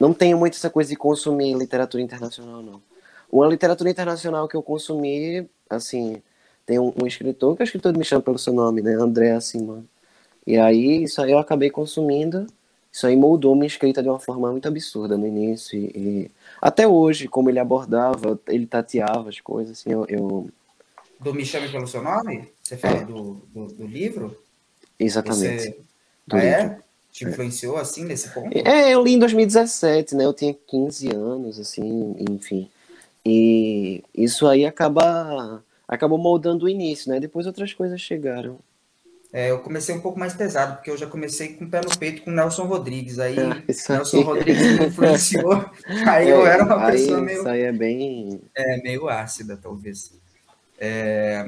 [0.00, 2.82] Não tenho muito essa coisa de consumir literatura internacional, não.
[3.30, 6.20] Uma literatura internacional que eu consumi, assim,
[6.70, 8.94] tem um, um escritor, que é o escritor me chama pelo seu nome, né?
[8.94, 9.82] André Simon.
[10.46, 12.46] E aí, isso aí eu acabei consumindo.
[12.92, 15.76] Isso aí moldou minha escrita de uma forma muito absurda no início.
[15.76, 16.30] E, e
[16.62, 20.06] até hoje, como ele abordava, ele tateava as coisas, assim, eu...
[20.08, 20.48] eu...
[21.18, 22.48] Do Me Chame Pelo Seu Nome?
[22.62, 23.04] Você fala é.
[23.04, 24.40] do, do, do, livro?
[24.96, 25.64] Exatamente.
[25.64, 25.76] Você...
[26.30, 26.78] Ah, é?
[27.10, 27.80] Te influenciou, é.
[27.80, 28.56] assim, nesse ponto?
[28.56, 30.24] É, eu li em 2017, né?
[30.24, 32.70] Eu tinha 15 anos, assim, enfim.
[33.26, 35.64] E isso aí acaba...
[35.90, 37.18] Acabou moldando o início, né?
[37.18, 38.60] Depois outras coisas chegaram.
[39.32, 41.98] É, eu comecei um pouco mais pesado, porque eu já comecei com o pé no
[41.98, 43.18] peito com o Nelson Rodrigues.
[43.18, 45.68] Aí, ah, Nelson Rodrigues me influenciou.
[46.06, 47.38] Aí é, eu era uma aí, pessoa meio.
[47.40, 48.40] Isso aí é bem.
[48.54, 50.12] É, meio ácida, talvez.
[50.78, 51.44] É,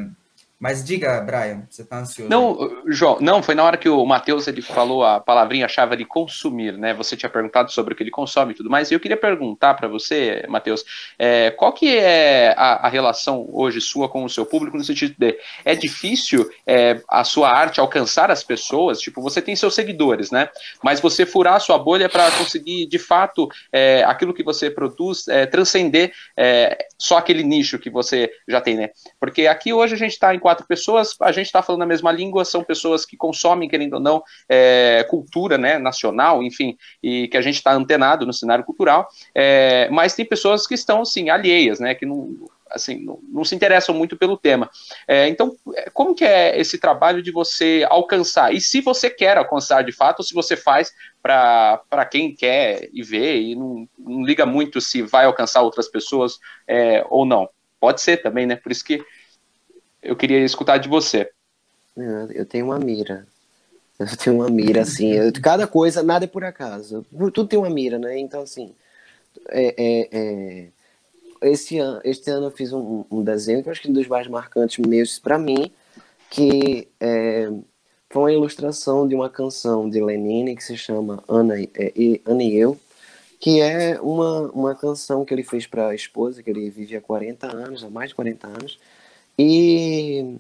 [0.63, 2.31] mas diga, Brian, você está ansioso?
[2.31, 6.79] Não, João, não, foi na hora que o Matheus ele falou a palavrinha-chave de consumir,
[6.79, 6.95] né?
[6.95, 9.75] Você tinha perguntado sobre o que ele consome e tudo mais, e eu queria perguntar
[9.75, 10.85] para você, Matheus,
[11.19, 15.17] é, qual que é a, a, relação hoje sua com o seu público no sentido
[15.19, 19.01] de é difícil é, a sua arte alcançar as pessoas?
[19.01, 20.49] Tipo, você tem seus seguidores, né?
[20.81, 25.27] Mas você furar a sua bolha para conseguir, de fato, é, aquilo que você produz
[25.27, 28.91] é, transcender é, só aquele nicho que você já tem, né?
[29.19, 32.13] Porque aqui hoje a gente está em quatro pessoas, a gente está falando a mesma
[32.13, 37.37] língua, são pessoas que consomem, querendo ou não, é, cultura né, nacional, enfim, e que
[37.39, 41.81] a gente está antenado no cenário cultural, é, mas tem pessoas que estão, assim, alheias,
[41.81, 42.37] né, que não,
[42.71, 44.71] assim, não, não, se interessam muito pelo tema.
[45.09, 48.53] É, então, é, como que é esse trabalho de você alcançar?
[48.53, 50.93] E se você quer alcançar de fato, ou se você faz
[51.23, 56.39] para quem quer e ver e não, não, liga muito se vai alcançar outras pessoas
[56.69, 57.49] é, ou não?
[57.81, 58.57] Pode ser também, né?
[58.57, 59.03] Por isso que
[60.03, 61.31] eu queria escutar de você.
[62.35, 63.27] Eu tenho uma mira.
[63.99, 65.13] Eu tenho uma mira, assim.
[65.13, 67.07] Eu, cada coisa, nada é por acaso.
[67.11, 68.19] Tudo tem uma mira, né?
[68.19, 68.75] Então, assim.
[69.49, 70.69] É, é, é,
[71.43, 73.95] esse, ano, este ano eu fiz um, um, desenho que eu acho que é um
[73.95, 75.73] dos mais marcantes meus para mim,
[76.31, 77.51] que é,
[78.11, 82.57] foi uma ilustração de uma canção de Lenine que se chama Ana, é, Ana e
[82.57, 82.79] Eu,
[83.41, 87.01] que é uma, uma canção que ele fez para a esposa, que ele vivia há
[87.01, 88.79] 40 anos, há mais de 40 anos,
[89.39, 90.37] e,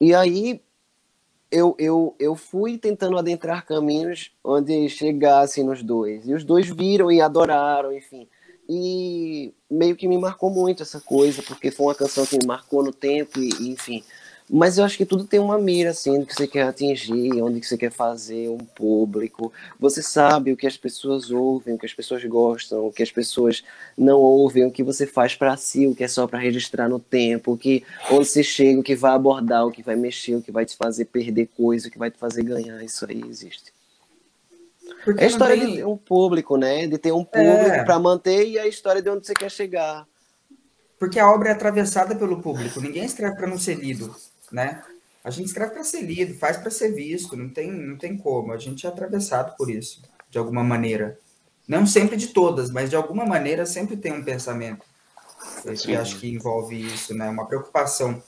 [0.00, 0.60] e aí
[1.50, 6.26] eu, eu, eu fui tentando adentrar caminhos onde chegassem nos dois.
[6.26, 8.28] E os dois viram e adoraram, enfim.
[8.68, 12.84] E meio que me marcou muito essa coisa, porque foi uma canção que me marcou
[12.84, 14.04] no tempo, e, enfim.
[14.52, 17.60] Mas eu acho que tudo tem uma mira, assim, do que você quer atingir, onde
[17.60, 19.52] que você quer fazer um público.
[19.78, 23.12] Você sabe o que as pessoas ouvem, o que as pessoas gostam, o que as
[23.12, 23.62] pessoas
[23.96, 26.98] não ouvem, o que você faz para si, o que é só para registrar no
[26.98, 30.42] tempo, o que onde você chega, o que vai abordar, o que vai mexer, o
[30.42, 32.82] que vai te fazer perder coisa, o que vai te fazer ganhar.
[32.82, 33.72] Isso aí existe.
[35.04, 35.68] Porque é a história tem...
[35.68, 36.88] de ter um público, né?
[36.88, 37.84] De ter um público é...
[37.84, 40.04] para manter e a história de onde você quer chegar.
[40.98, 42.80] Porque a obra é atravessada pelo público.
[42.80, 44.12] Ninguém escreve para não ser lido
[44.50, 44.82] né?
[45.22, 48.52] A gente escreve para ser lido, faz para ser visto, não tem, não tem como.
[48.52, 51.18] A gente é atravessado por isso, de alguma maneira.
[51.68, 54.84] Não sempre de todas, mas de alguma maneira sempre tem um pensamento.
[55.64, 57.28] Eu acho que envolve isso, né?
[57.28, 58.22] Uma preocupação.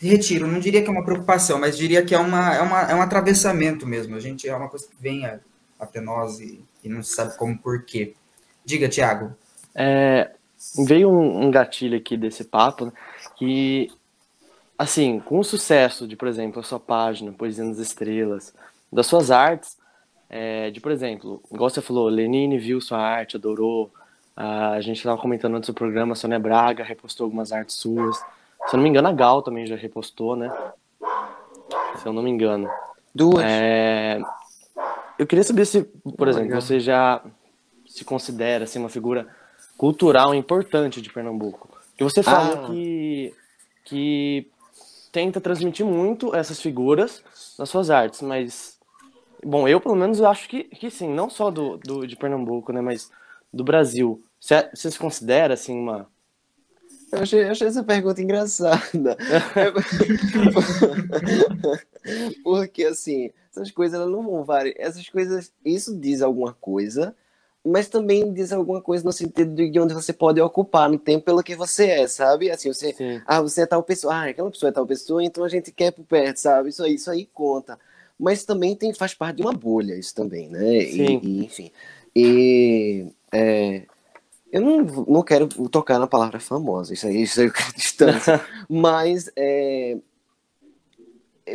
[0.00, 2.94] Retiro, não diria que é uma preocupação, mas diria que é, uma, é, uma, é
[2.94, 4.14] um atravessamento mesmo.
[4.14, 5.28] A gente é uma coisa que vem
[5.78, 8.14] até nós e, e não sabe como por quê.
[8.64, 9.34] Diga, Tiago.
[9.74, 10.30] É,
[10.86, 12.92] veio um, um, gatilho aqui desse papo,
[13.36, 13.88] que
[14.78, 18.54] assim, com o sucesso de, por exemplo, a sua página, Poesia nas Estrelas,
[18.92, 19.76] das suas artes,
[20.30, 23.90] é, de, por exemplo, igual você falou, Lenine viu sua arte, adorou,
[24.36, 28.74] a gente estava comentando antes do programa, a Sônia Braga repostou algumas artes suas, se
[28.74, 30.52] eu não me engano, a Gal também já repostou, né?
[31.96, 32.68] Se eu não me engano.
[33.12, 33.44] Duas.
[33.44, 34.20] É,
[35.18, 35.82] eu queria saber se,
[36.16, 37.20] por exemplo, você já
[37.86, 39.26] se considera assim, uma figura
[39.76, 41.68] cultural importante de Pernambuco.
[41.96, 42.66] Que você falou ah.
[42.68, 43.34] que,
[43.84, 44.50] que
[45.18, 47.24] tenta transmitir muito essas figuras
[47.58, 48.78] nas suas artes, mas
[49.44, 52.80] bom, eu pelo menos acho que, que sim, não só do, do de Pernambuco, né,
[52.80, 53.10] mas
[53.52, 54.22] do Brasil.
[54.38, 56.06] Você, você se considera assim uma
[57.10, 58.78] eu achei, eu achei essa pergunta engraçada.
[62.44, 64.74] Porque, assim, essas coisas elas não vão variar.
[64.78, 67.16] Essas coisas, isso diz alguma coisa,
[67.64, 71.42] mas também diz alguma coisa no sentido de onde você pode ocupar no tempo pelo
[71.42, 72.50] que você é, sabe?
[72.50, 73.20] Assim, você, Sim.
[73.26, 75.90] ah, você é tal pessoa, ah, aquela pessoa é tal pessoa, então a gente quer
[75.90, 76.70] por perto, sabe?
[76.70, 77.78] Isso aí, isso aí conta.
[78.18, 80.60] Mas também tem, faz parte de uma bolha isso também, né?
[80.86, 81.20] Sim.
[81.22, 81.70] E, e enfim.
[82.14, 83.82] E é,
[84.50, 88.40] eu não, não quero tocar na palavra famosa, isso aí, isso aí eu quero distância.
[88.68, 89.98] mas é,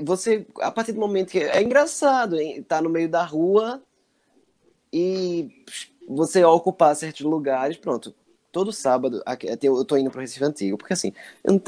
[0.04, 1.40] você, a partir do momento que.
[1.40, 2.64] É engraçado, hein?
[2.64, 3.82] Tá no meio da rua
[4.92, 5.50] e
[6.08, 8.14] você ocupar certos lugares, pronto.
[8.52, 11.12] Todo sábado, aqui, eu tô indo pro Recife Antigo, porque assim,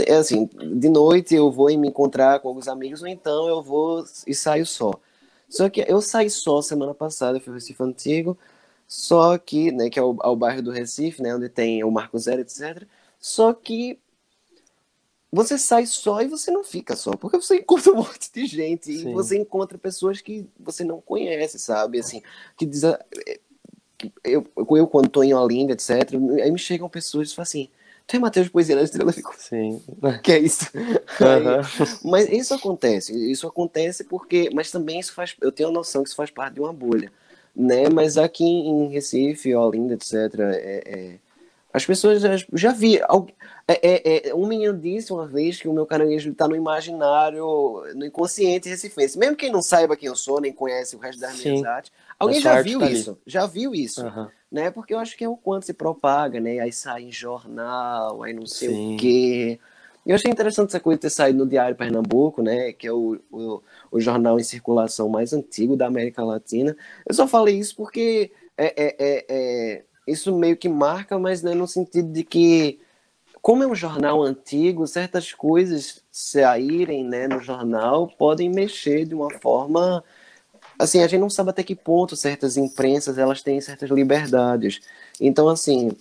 [0.06, 4.06] é assim, de noite eu vou me encontrar com alguns amigos, ou então eu vou
[4.28, 4.92] e saio só.
[5.50, 8.38] Só que eu saí só semana passada, eu fui ao Recife Antigo,
[8.88, 11.90] só que, né, que é o, é o bairro do Recife, né, onde tem o
[11.90, 12.88] Marco Zero, etc.
[13.20, 14.00] Só que
[15.32, 18.86] você sai só e você não fica só, porque você encontra um monte de gente
[18.86, 19.10] Sim.
[19.10, 22.00] e você encontra pessoas que você não conhece, sabe?
[22.00, 22.22] Assim,
[22.58, 22.84] que diz,
[24.24, 27.70] eu, eu quando estou em Olinda, etc, aí me chegam pessoas e falam assim,
[28.06, 29.10] tu é Matheus Poesia na Estrela?
[29.10, 29.82] Eu fico, Sim.
[30.24, 30.70] Que é isso?
[30.76, 32.10] Uhum.
[32.10, 36.10] mas isso acontece, isso acontece porque, mas também isso faz, eu tenho a noção que
[36.10, 37.12] isso faz parte de uma bolha,
[37.56, 37.90] né?
[37.90, 41.25] Mas aqui em Recife, Olinda, etc, é, é
[41.76, 42.98] as pessoas já, já vi.
[42.98, 43.04] É,
[43.68, 48.06] é, é, um menino disse uma vez que o meu caranguejo está no imaginário, no
[48.06, 49.20] inconsciente recifense.
[49.20, 51.66] Mesmo quem não saiba quem eu sou, nem conhece o resto das minhas Sim.
[51.66, 53.18] artes, alguém já viu tá isso.
[53.28, 54.06] Já viu isso.
[54.06, 54.28] Uhum.
[54.50, 54.72] Né?
[54.72, 56.60] Porque eu acho que é o quanto se propaga, né?
[56.60, 58.96] Aí sai em jornal, aí não sei Sim.
[58.96, 59.60] o quê.
[60.06, 62.72] Eu achei interessante essa coisa ter saído no Diário Pernambuco, né?
[62.72, 63.62] Que é o, o,
[63.92, 66.78] o jornal em circulação mais antigo da América Latina.
[67.06, 71.54] Eu só falei isso porque é, é, é, é isso meio que marca, mas né,
[71.54, 72.80] no sentido de que,
[73.42, 79.32] como é um jornal antigo, certas coisas saírem né, no jornal podem mexer de uma
[79.40, 80.04] forma.
[80.78, 84.82] Assim, a gente não sabe até que ponto certas imprensas elas têm certas liberdades.
[85.20, 85.92] Então, assim,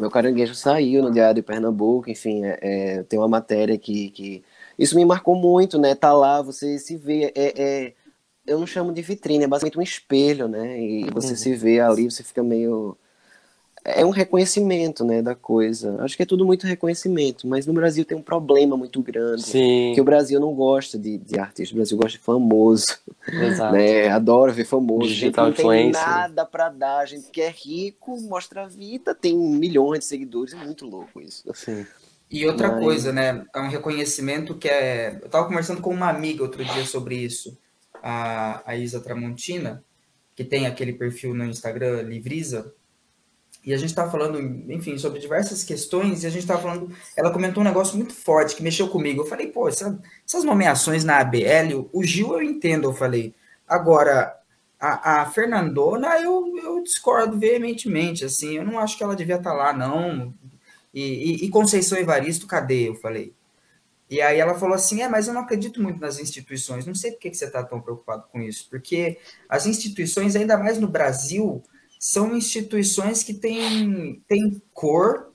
[0.00, 4.44] meu caranguejo saiu no Diário de Pernambuco, enfim, é, é, tem uma matéria que, que.
[4.78, 5.94] Isso me marcou muito, né?
[5.94, 7.32] Tá lá, você se vê.
[7.34, 7.92] É, é
[8.46, 10.80] eu não chamo de vitrine, é basicamente um espelho, né?
[10.80, 11.36] E você uhum.
[11.36, 12.96] se vê ali, você fica meio
[13.84, 15.96] é um reconhecimento, né, da coisa.
[16.02, 19.92] Acho que é tudo muito reconhecimento, mas no Brasil tem um problema muito grande, Sim.
[19.94, 22.86] que o Brasil não gosta de, de artista, o Brasil gosta de famoso,
[23.26, 23.74] Exato.
[23.74, 27.50] né, adora ver famoso, Digital gente não tem nada para dar, a gente que é
[27.50, 31.42] rico, mostra a vida, tem milhões de seguidores, é muito louco isso.
[31.52, 31.84] Sim.
[32.30, 32.84] E outra mas...
[32.84, 35.18] coisa, né, é um reconhecimento que é...
[35.20, 37.58] Eu tava conversando com uma amiga outro dia sobre isso,
[38.02, 39.84] a, a Isa Tramontina,
[40.34, 42.72] que tem aquele perfil no Instagram, Livrisa,
[43.64, 44.40] e a gente estava falando,
[44.72, 48.56] enfim, sobre diversas questões, e a gente estava falando, ela comentou um negócio muito forte
[48.56, 49.22] que mexeu comigo.
[49.22, 53.34] Eu falei, pô, essa, essas nomeações na ABL, o Gil eu entendo, eu falei.
[53.66, 54.36] Agora,
[54.80, 59.50] a, a Fernandona eu, eu discordo veementemente, assim, eu não acho que ela devia estar
[59.50, 60.34] tá lá, não.
[60.92, 62.88] E, e, e Conceição Evaristo, cadê?
[62.88, 63.32] Eu falei.
[64.10, 66.84] E aí ela falou assim: é, mas eu não acredito muito nas instituições.
[66.84, 68.68] Não sei por que, que você está tão preocupado com isso.
[68.68, 71.62] Porque as instituições, ainda mais no Brasil,
[72.02, 75.30] são instituições que têm, têm cor,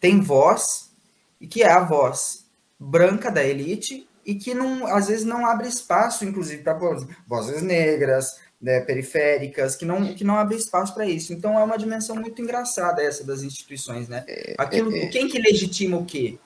[0.00, 0.90] têm voz,
[1.38, 2.46] e que é a voz
[2.80, 6.78] branca da elite, e que não, às vezes não abre espaço, inclusive, para
[7.26, 11.34] vozes negras, né, periféricas, que não, que não abre espaço para isso.
[11.34, 14.24] Então é uma dimensão muito engraçada essa das instituições, né?
[14.26, 16.38] É, Aquilo, é, é, quem que legitima o quê?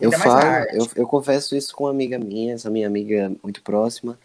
[0.00, 4.18] Eu falo, eu, eu confesso isso com uma amiga minha, essa minha amiga muito próxima,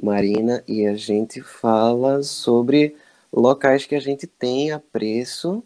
[0.00, 2.94] Marina, e a gente fala sobre
[3.32, 5.62] locais que a gente tem apreço,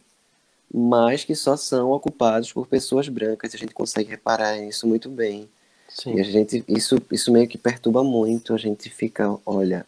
[0.73, 3.55] mas que só são ocupados por pessoas brancas.
[3.55, 5.49] A gente consegue reparar isso muito bem.
[5.89, 6.17] Sim.
[6.17, 8.55] E a gente, isso, isso meio que perturba muito.
[8.55, 9.87] A gente fica, olha,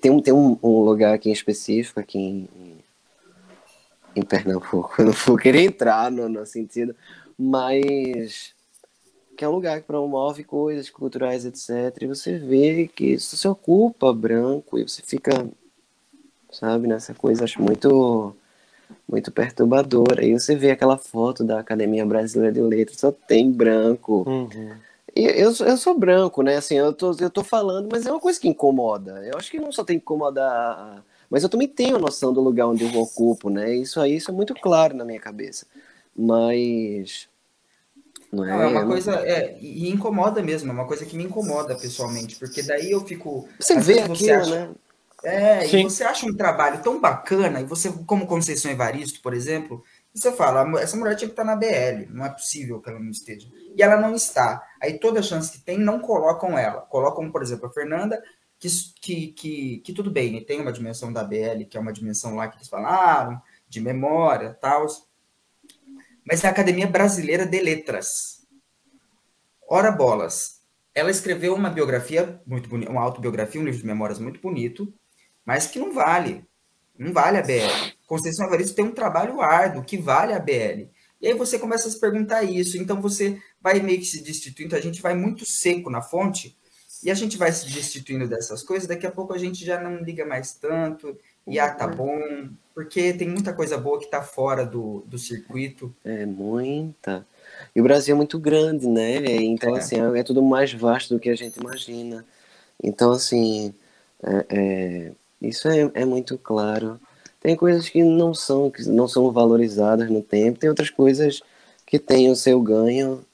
[0.00, 2.48] tem, um, tem um, um lugar aqui em específico, aqui em,
[4.14, 4.94] em Pernambuco.
[5.02, 6.94] Eu não vou querer entrar no, no sentido,
[7.36, 8.54] mas
[9.36, 12.02] que é um lugar que promove coisas culturais, etc.
[12.02, 15.48] E você vê que isso se ocupa branco e você fica,
[16.50, 18.34] sabe, nessa coisa, acho muito
[19.08, 20.24] muito perturbadora.
[20.24, 24.24] E você vê aquela foto da Academia Brasileira de Letras, só tem branco.
[24.26, 24.76] Uhum.
[25.16, 26.56] E eu, eu sou branco, né?
[26.56, 29.24] Assim, eu tô, eu tô falando, mas é uma coisa que incomoda.
[29.24, 31.02] Eu acho que não só tem que incomodar.
[31.30, 33.74] Mas eu também tenho noção do lugar onde eu ocupo, né?
[33.74, 35.66] Isso aí isso é muito claro na minha cabeça.
[36.16, 37.28] Mas.
[38.30, 39.14] Não é, não, é uma coisa.
[39.26, 43.48] É, e incomoda mesmo, é uma coisa que me incomoda pessoalmente, porque daí eu fico.
[43.58, 44.74] Você vê aquilo, você acha, né?
[45.22, 45.80] É, Sim.
[45.80, 49.82] e você acha um trabalho tão bacana, e você, como Conceição Evaristo, por exemplo,
[50.14, 53.10] você fala, essa mulher tinha que estar na BL, não é possível que ela não
[53.10, 53.48] esteja.
[53.76, 54.62] E ela não está.
[54.80, 56.82] Aí toda chance que tem, não colocam ela.
[56.82, 58.22] Colocam, por exemplo, a Fernanda,
[58.58, 58.68] que,
[59.00, 62.48] que, que, que tudo bem, tem uma dimensão da BL, que é uma dimensão lá
[62.48, 64.86] que eles falaram, de memória, tal.
[66.24, 68.46] Mas é a Academia Brasileira de Letras.
[69.68, 70.62] Ora bolas.
[70.94, 74.92] Ela escreveu uma biografia muito bonita, uma autobiografia, um livro de memórias muito bonito,
[75.48, 76.44] mas que não vale.
[76.98, 77.94] Não vale a BL.
[78.06, 80.90] Conceição Evaristo tem um trabalho árduo que vale a BL.
[81.22, 82.76] E aí você começa a se perguntar isso.
[82.76, 84.76] Então você vai meio que se destituindo.
[84.76, 86.54] A gente vai muito seco na fonte
[87.02, 88.86] e a gente vai se destituindo dessas coisas.
[88.86, 91.16] Daqui a pouco a gente já não liga mais tanto.
[91.46, 91.94] E ah, tá uhum.
[91.94, 92.48] bom.
[92.74, 95.96] Porque tem muita coisa boa que tá fora do, do circuito.
[96.04, 97.26] É, muita.
[97.74, 99.16] E o Brasil é muito grande, né?
[99.16, 99.78] Então, é.
[99.78, 102.22] assim, é tudo mais vasto do que a gente imagina.
[102.82, 103.74] Então, assim,
[104.22, 107.00] é, é isso é, é muito claro.
[107.40, 111.40] Tem coisas que não são que não são valorizadas no tempo, tem outras coisas
[111.86, 113.24] que têm o seu ganho.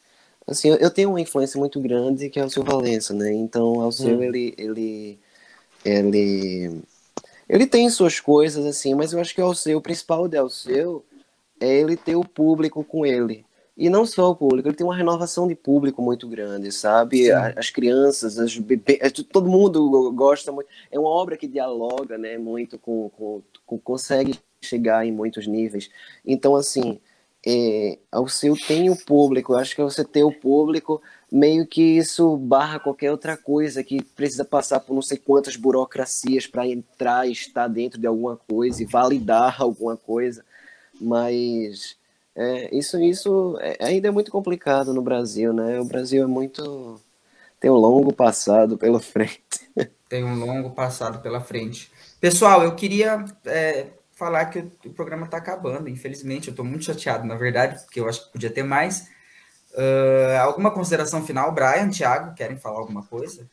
[0.46, 3.32] Assim, eu, eu tenho uma influência muito grande que é o seu Valença, né?
[3.32, 4.22] Então, o seu hum.
[4.22, 5.18] ele ele
[5.84, 6.82] ele
[7.48, 11.04] ele tem suas coisas assim, mas eu acho que o seu o principal de seu
[11.60, 13.44] é ele ter o público com ele.
[13.76, 17.24] E não só o público, ele tem uma renovação de público muito grande, sabe?
[17.24, 17.32] Sim.
[17.56, 20.68] As crianças, as bebês, é, todo mundo gosta muito.
[20.92, 25.90] É uma obra que dialoga, né, muito com, com, com consegue chegar em muitos níveis.
[26.24, 27.00] Então, assim,
[27.44, 31.82] é, ao seu tem o público, eu acho que você ter o público, meio que
[31.82, 37.28] isso barra qualquer outra coisa que precisa passar por não sei quantas burocracias para entrar
[37.28, 40.44] e estar dentro de alguma coisa e validar alguma coisa.
[41.00, 41.96] Mas
[42.36, 45.80] é, isso isso é, ainda é muito complicado no Brasil, né?
[45.80, 47.00] O Brasil é muito
[47.60, 49.40] tem um longo passado pela frente.
[50.08, 51.90] Tem um longo passado pela frente.
[52.20, 55.88] Pessoal, eu queria é, falar que o, programa está acabando.
[55.88, 59.08] Infelizmente, eu estou muito chateado, na verdade, porque eu acho que podia ter mais.
[59.72, 63.48] Uh, alguma consideração final, Brian, Thiago, querem falar alguma coisa?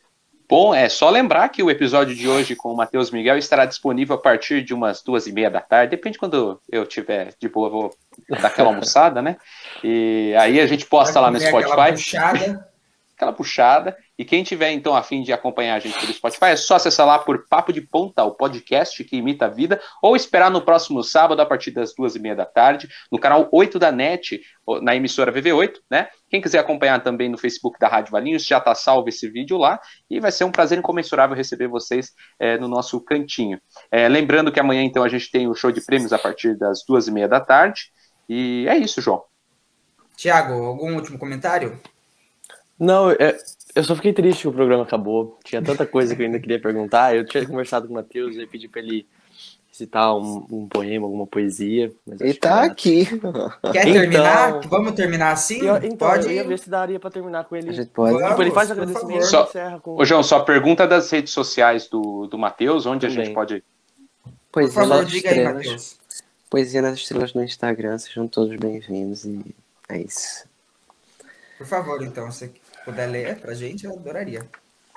[0.52, 4.18] Bom, é só lembrar que o episódio de hoje com o Matheus Miguel estará disponível
[4.18, 5.91] a partir de umas duas e meia da tarde.
[5.91, 7.95] Depende quando eu tiver de boa, vou
[8.28, 9.38] dar aquela almoçada, né?
[9.82, 11.72] E aí a gente posta lá no Spotify.
[11.72, 12.70] Aquela puxada.
[13.16, 13.97] aquela puxada.
[14.22, 17.08] E quem tiver, então, a fim de acompanhar a gente pelo Spotify, é só acessar
[17.08, 21.04] lá por Papo de Ponta, o podcast que imita a vida, ou esperar no próximo
[21.04, 24.40] sábado, a partir das duas e meia da tarde, no canal 8 da NET,
[24.84, 26.08] na emissora VV8, né?
[26.30, 29.80] Quem quiser acompanhar também no Facebook da Rádio Valinhos, já tá salvo esse vídeo lá,
[30.08, 33.60] e vai ser um prazer incomensurável receber vocês é, no nosso cantinho.
[33.90, 36.86] É, lembrando que amanhã, então, a gente tem o show de prêmios a partir das
[36.88, 37.92] duas e meia da tarde,
[38.30, 39.24] e é isso, João.
[40.16, 41.82] Tiago, algum último comentário?
[42.82, 43.38] Não, é,
[43.76, 45.38] eu só fiquei triste que o programa acabou.
[45.44, 47.16] Tinha tanta coisa que eu ainda queria perguntar.
[47.16, 49.08] Eu tinha conversado com o Matheus e pedi para ele
[49.72, 51.92] citar um, um, poema, alguma poesia.
[52.20, 53.06] ele tá aqui.
[53.06, 54.60] Quer então, terminar?
[54.68, 55.66] Vamos terminar assim?
[55.66, 56.28] Eu, então, pode?
[56.28, 57.70] eu ia ver se daria para terminar com ele.
[57.70, 58.14] A gente pode.
[58.14, 59.96] Vamos, tipo, ele faz agradecimento só, encerra com...
[59.96, 63.22] Ô, João, só pergunta das redes sociais do, do Matheus, onde Também.
[63.22, 63.64] a gente pode...
[64.52, 65.98] Poesia Por favor, diga estrelas, aí, Matheus.
[66.50, 69.56] Poesia nas Estrelas no Instagram, sejam todos bem-vindos e
[69.88, 70.46] é isso.
[71.58, 72.52] Por favor, então, você
[72.84, 74.46] puder ler pra gente, eu adoraria.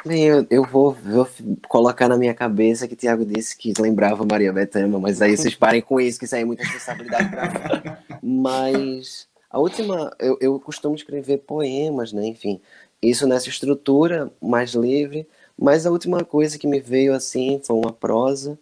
[0.04, 1.26] Eu, eu vou, vou,
[1.66, 5.54] colocar na minha cabeça que o Thiago disse que lembrava Maria Bethânia, mas aí vocês
[5.54, 7.96] parem com isso, que isso aí é muita responsabilidade pra mim.
[8.22, 12.26] Mas a última, eu, eu costumo escrever poemas, né?
[12.26, 12.60] Enfim,
[13.00, 15.26] isso nessa estrutura mais livre,
[15.58, 18.58] mas a última coisa que me veio assim foi uma prosa.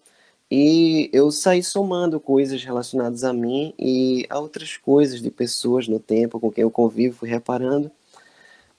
[0.50, 5.98] E eu saí somando coisas relacionadas a mim e a outras coisas de pessoas no
[5.98, 7.90] tempo com quem eu convivo, fui reparando.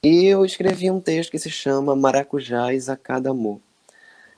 [0.06, 3.62] E eu escrevi um texto que se chama Maracujás a cada amor.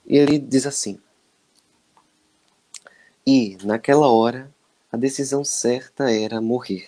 [0.06, 1.00] E ele diz assim:
[3.26, 4.54] E, naquela hora,
[4.92, 6.88] a decisão certa era morrer,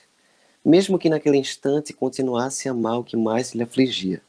[0.64, 4.22] mesmo que naquele instante continuasse a amar o que mais lhe afligia.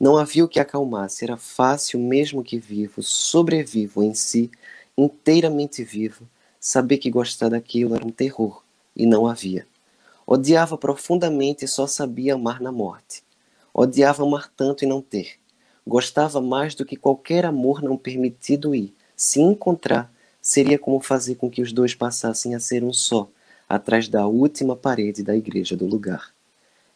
[0.00, 4.50] Não havia o que acalmasse, era fácil, mesmo que vivo, sobrevivo em si,
[4.96, 6.26] inteiramente vivo,
[6.58, 8.64] saber que gostar daquilo era um terror,
[8.96, 9.66] e não havia.
[10.26, 13.22] Odiava profundamente e só sabia amar na morte
[13.74, 15.38] Odiava amar tanto e não ter.
[15.86, 21.50] Gostava mais do que qualquer amor não permitido e, se encontrar, seria como fazer com
[21.50, 23.28] que os dois passassem a ser um só,
[23.68, 26.32] atrás da última parede da igreja do lugar.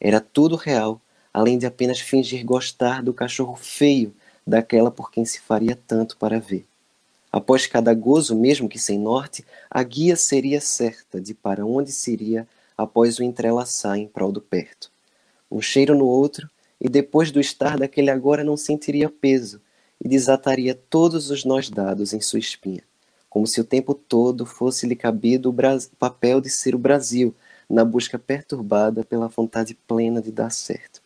[0.01, 1.01] Era tudo real,
[1.33, 4.15] além de apenas fingir gostar do cachorro feio
[4.47, 6.67] daquela por quem se faria tanto para ver.
[7.33, 12.13] Após cada gozo, mesmo que sem norte, a guia seria certa de para onde se
[12.13, 12.47] iria
[12.77, 14.91] após o entrelaçar em prol do perto.
[15.51, 16.49] Um cheiro no outro,
[16.81, 19.61] e depois do estar daquele agora não sentiria peso
[20.03, 22.83] e desataria todos os nós dados em sua espinha,
[23.31, 27.35] como se o tempo todo fosse-lhe cabido o papel de ser o Brasil
[27.69, 31.01] na busca perturbada pela vontade plena de dar certo.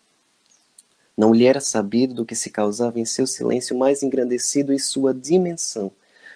[1.17, 5.15] Não lhe era sabido do que se causava em seu silêncio mais engrandecido e sua
[5.15, 5.93] dimensão,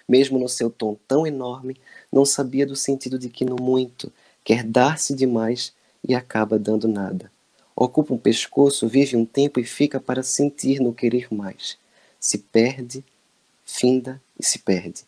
[0.07, 1.77] mesmo no seu tom tão enorme,
[2.11, 4.11] não sabia do sentido de que no muito
[4.43, 5.73] quer dar-se demais
[6.07, 7.31] e acaba dando nada.
[7.75, 11.77] Ocupa um pescoço, vive um tempo e fica para sentir no querer mais.
[12.17, 13.03] Se perde,
[13.65, 15.03] finda e se perde.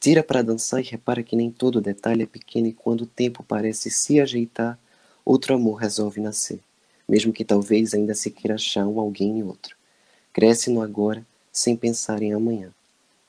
[0.00, 3.42] Tira para dançar e repara que nem todo detalhe é pequeno e quando o tempo
[3.42, 4.78] parece se ajeitar,
[5.24, 6.60] outro amor resolve nascer,
[7.06, 9.76] mesmo que talvez ainda se queira achar um alguém em outro.
[10.32, 12.72] Cresce no agora, sem pensar em amanhã.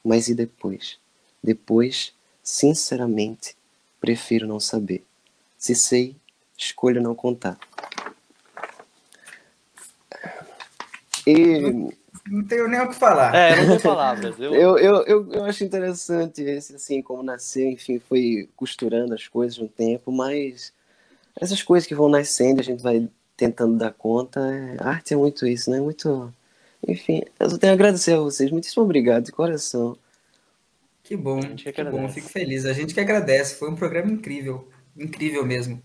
[0.03, 0.97] Mas e depois?
[1.43, 2.13] Depois,
[2.43, 3.55] sinceramente,
[3.99, 5.03] prefiro não saber.
[5.57, 6.15] Se sei,
[6.57, 7.57] escolho não contar.
[11.27, 11.91] E...
[12.29, 13.33] Não tenho nem o que falar.
[13.35, 14.39] É, não tenho palavras.
[14.39, 14.53] Eu...
[14.53, 19.57] eu, eu, eu, eu acho interessante esse, assim, como nasceu, enfim, foi costurando as coisas
[19.57, 20.73] no tempo, mas
[21.39, 24.39] essas coisas que vão nascendo, a gente vai tentando dar conta.
[24.39, 25.79] É, arte é muito isso, né?
[25.79, 26.33] Muito.
[26.87, 28.51] Enfim, eu só tenho a agradecer a vocês.
[28.51, 29.97] Muitíssimo obrigado, de coração.
[31.03, 32.65] Que bom, que, que bom, fico feliz.
[32.65, 34.67] A gente que agradece, foi um programa incrível,
[34.97, 35.81] incrível mesmo.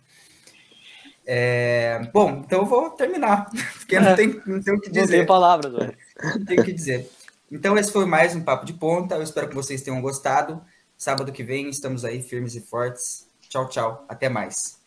[1.27, 2.01] É...
[2.13, 3.49] Bom, então eu vou terminar,
[3.79, 5.03] porque não tem, não tem o que dizer.
[5.03, 5.97] Não tem palavras, velho.
[6.23, 7.11] Não tem o que dizer.
[7.51, 10.63] Então esse foi mais um Papo de Ponta, eu espero que vocês tenham gostado.
[10.97, 13.27] Sábado que vem estamos aí firmes e fortes.
[13.49, 14.79] Tchau, tchau, até mais.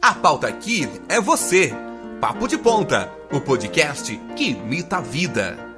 [0.00, 1.72] A pauta aqui é você.
[2.20, 5.65] Papo de Ponta, o podcast que imita a vida.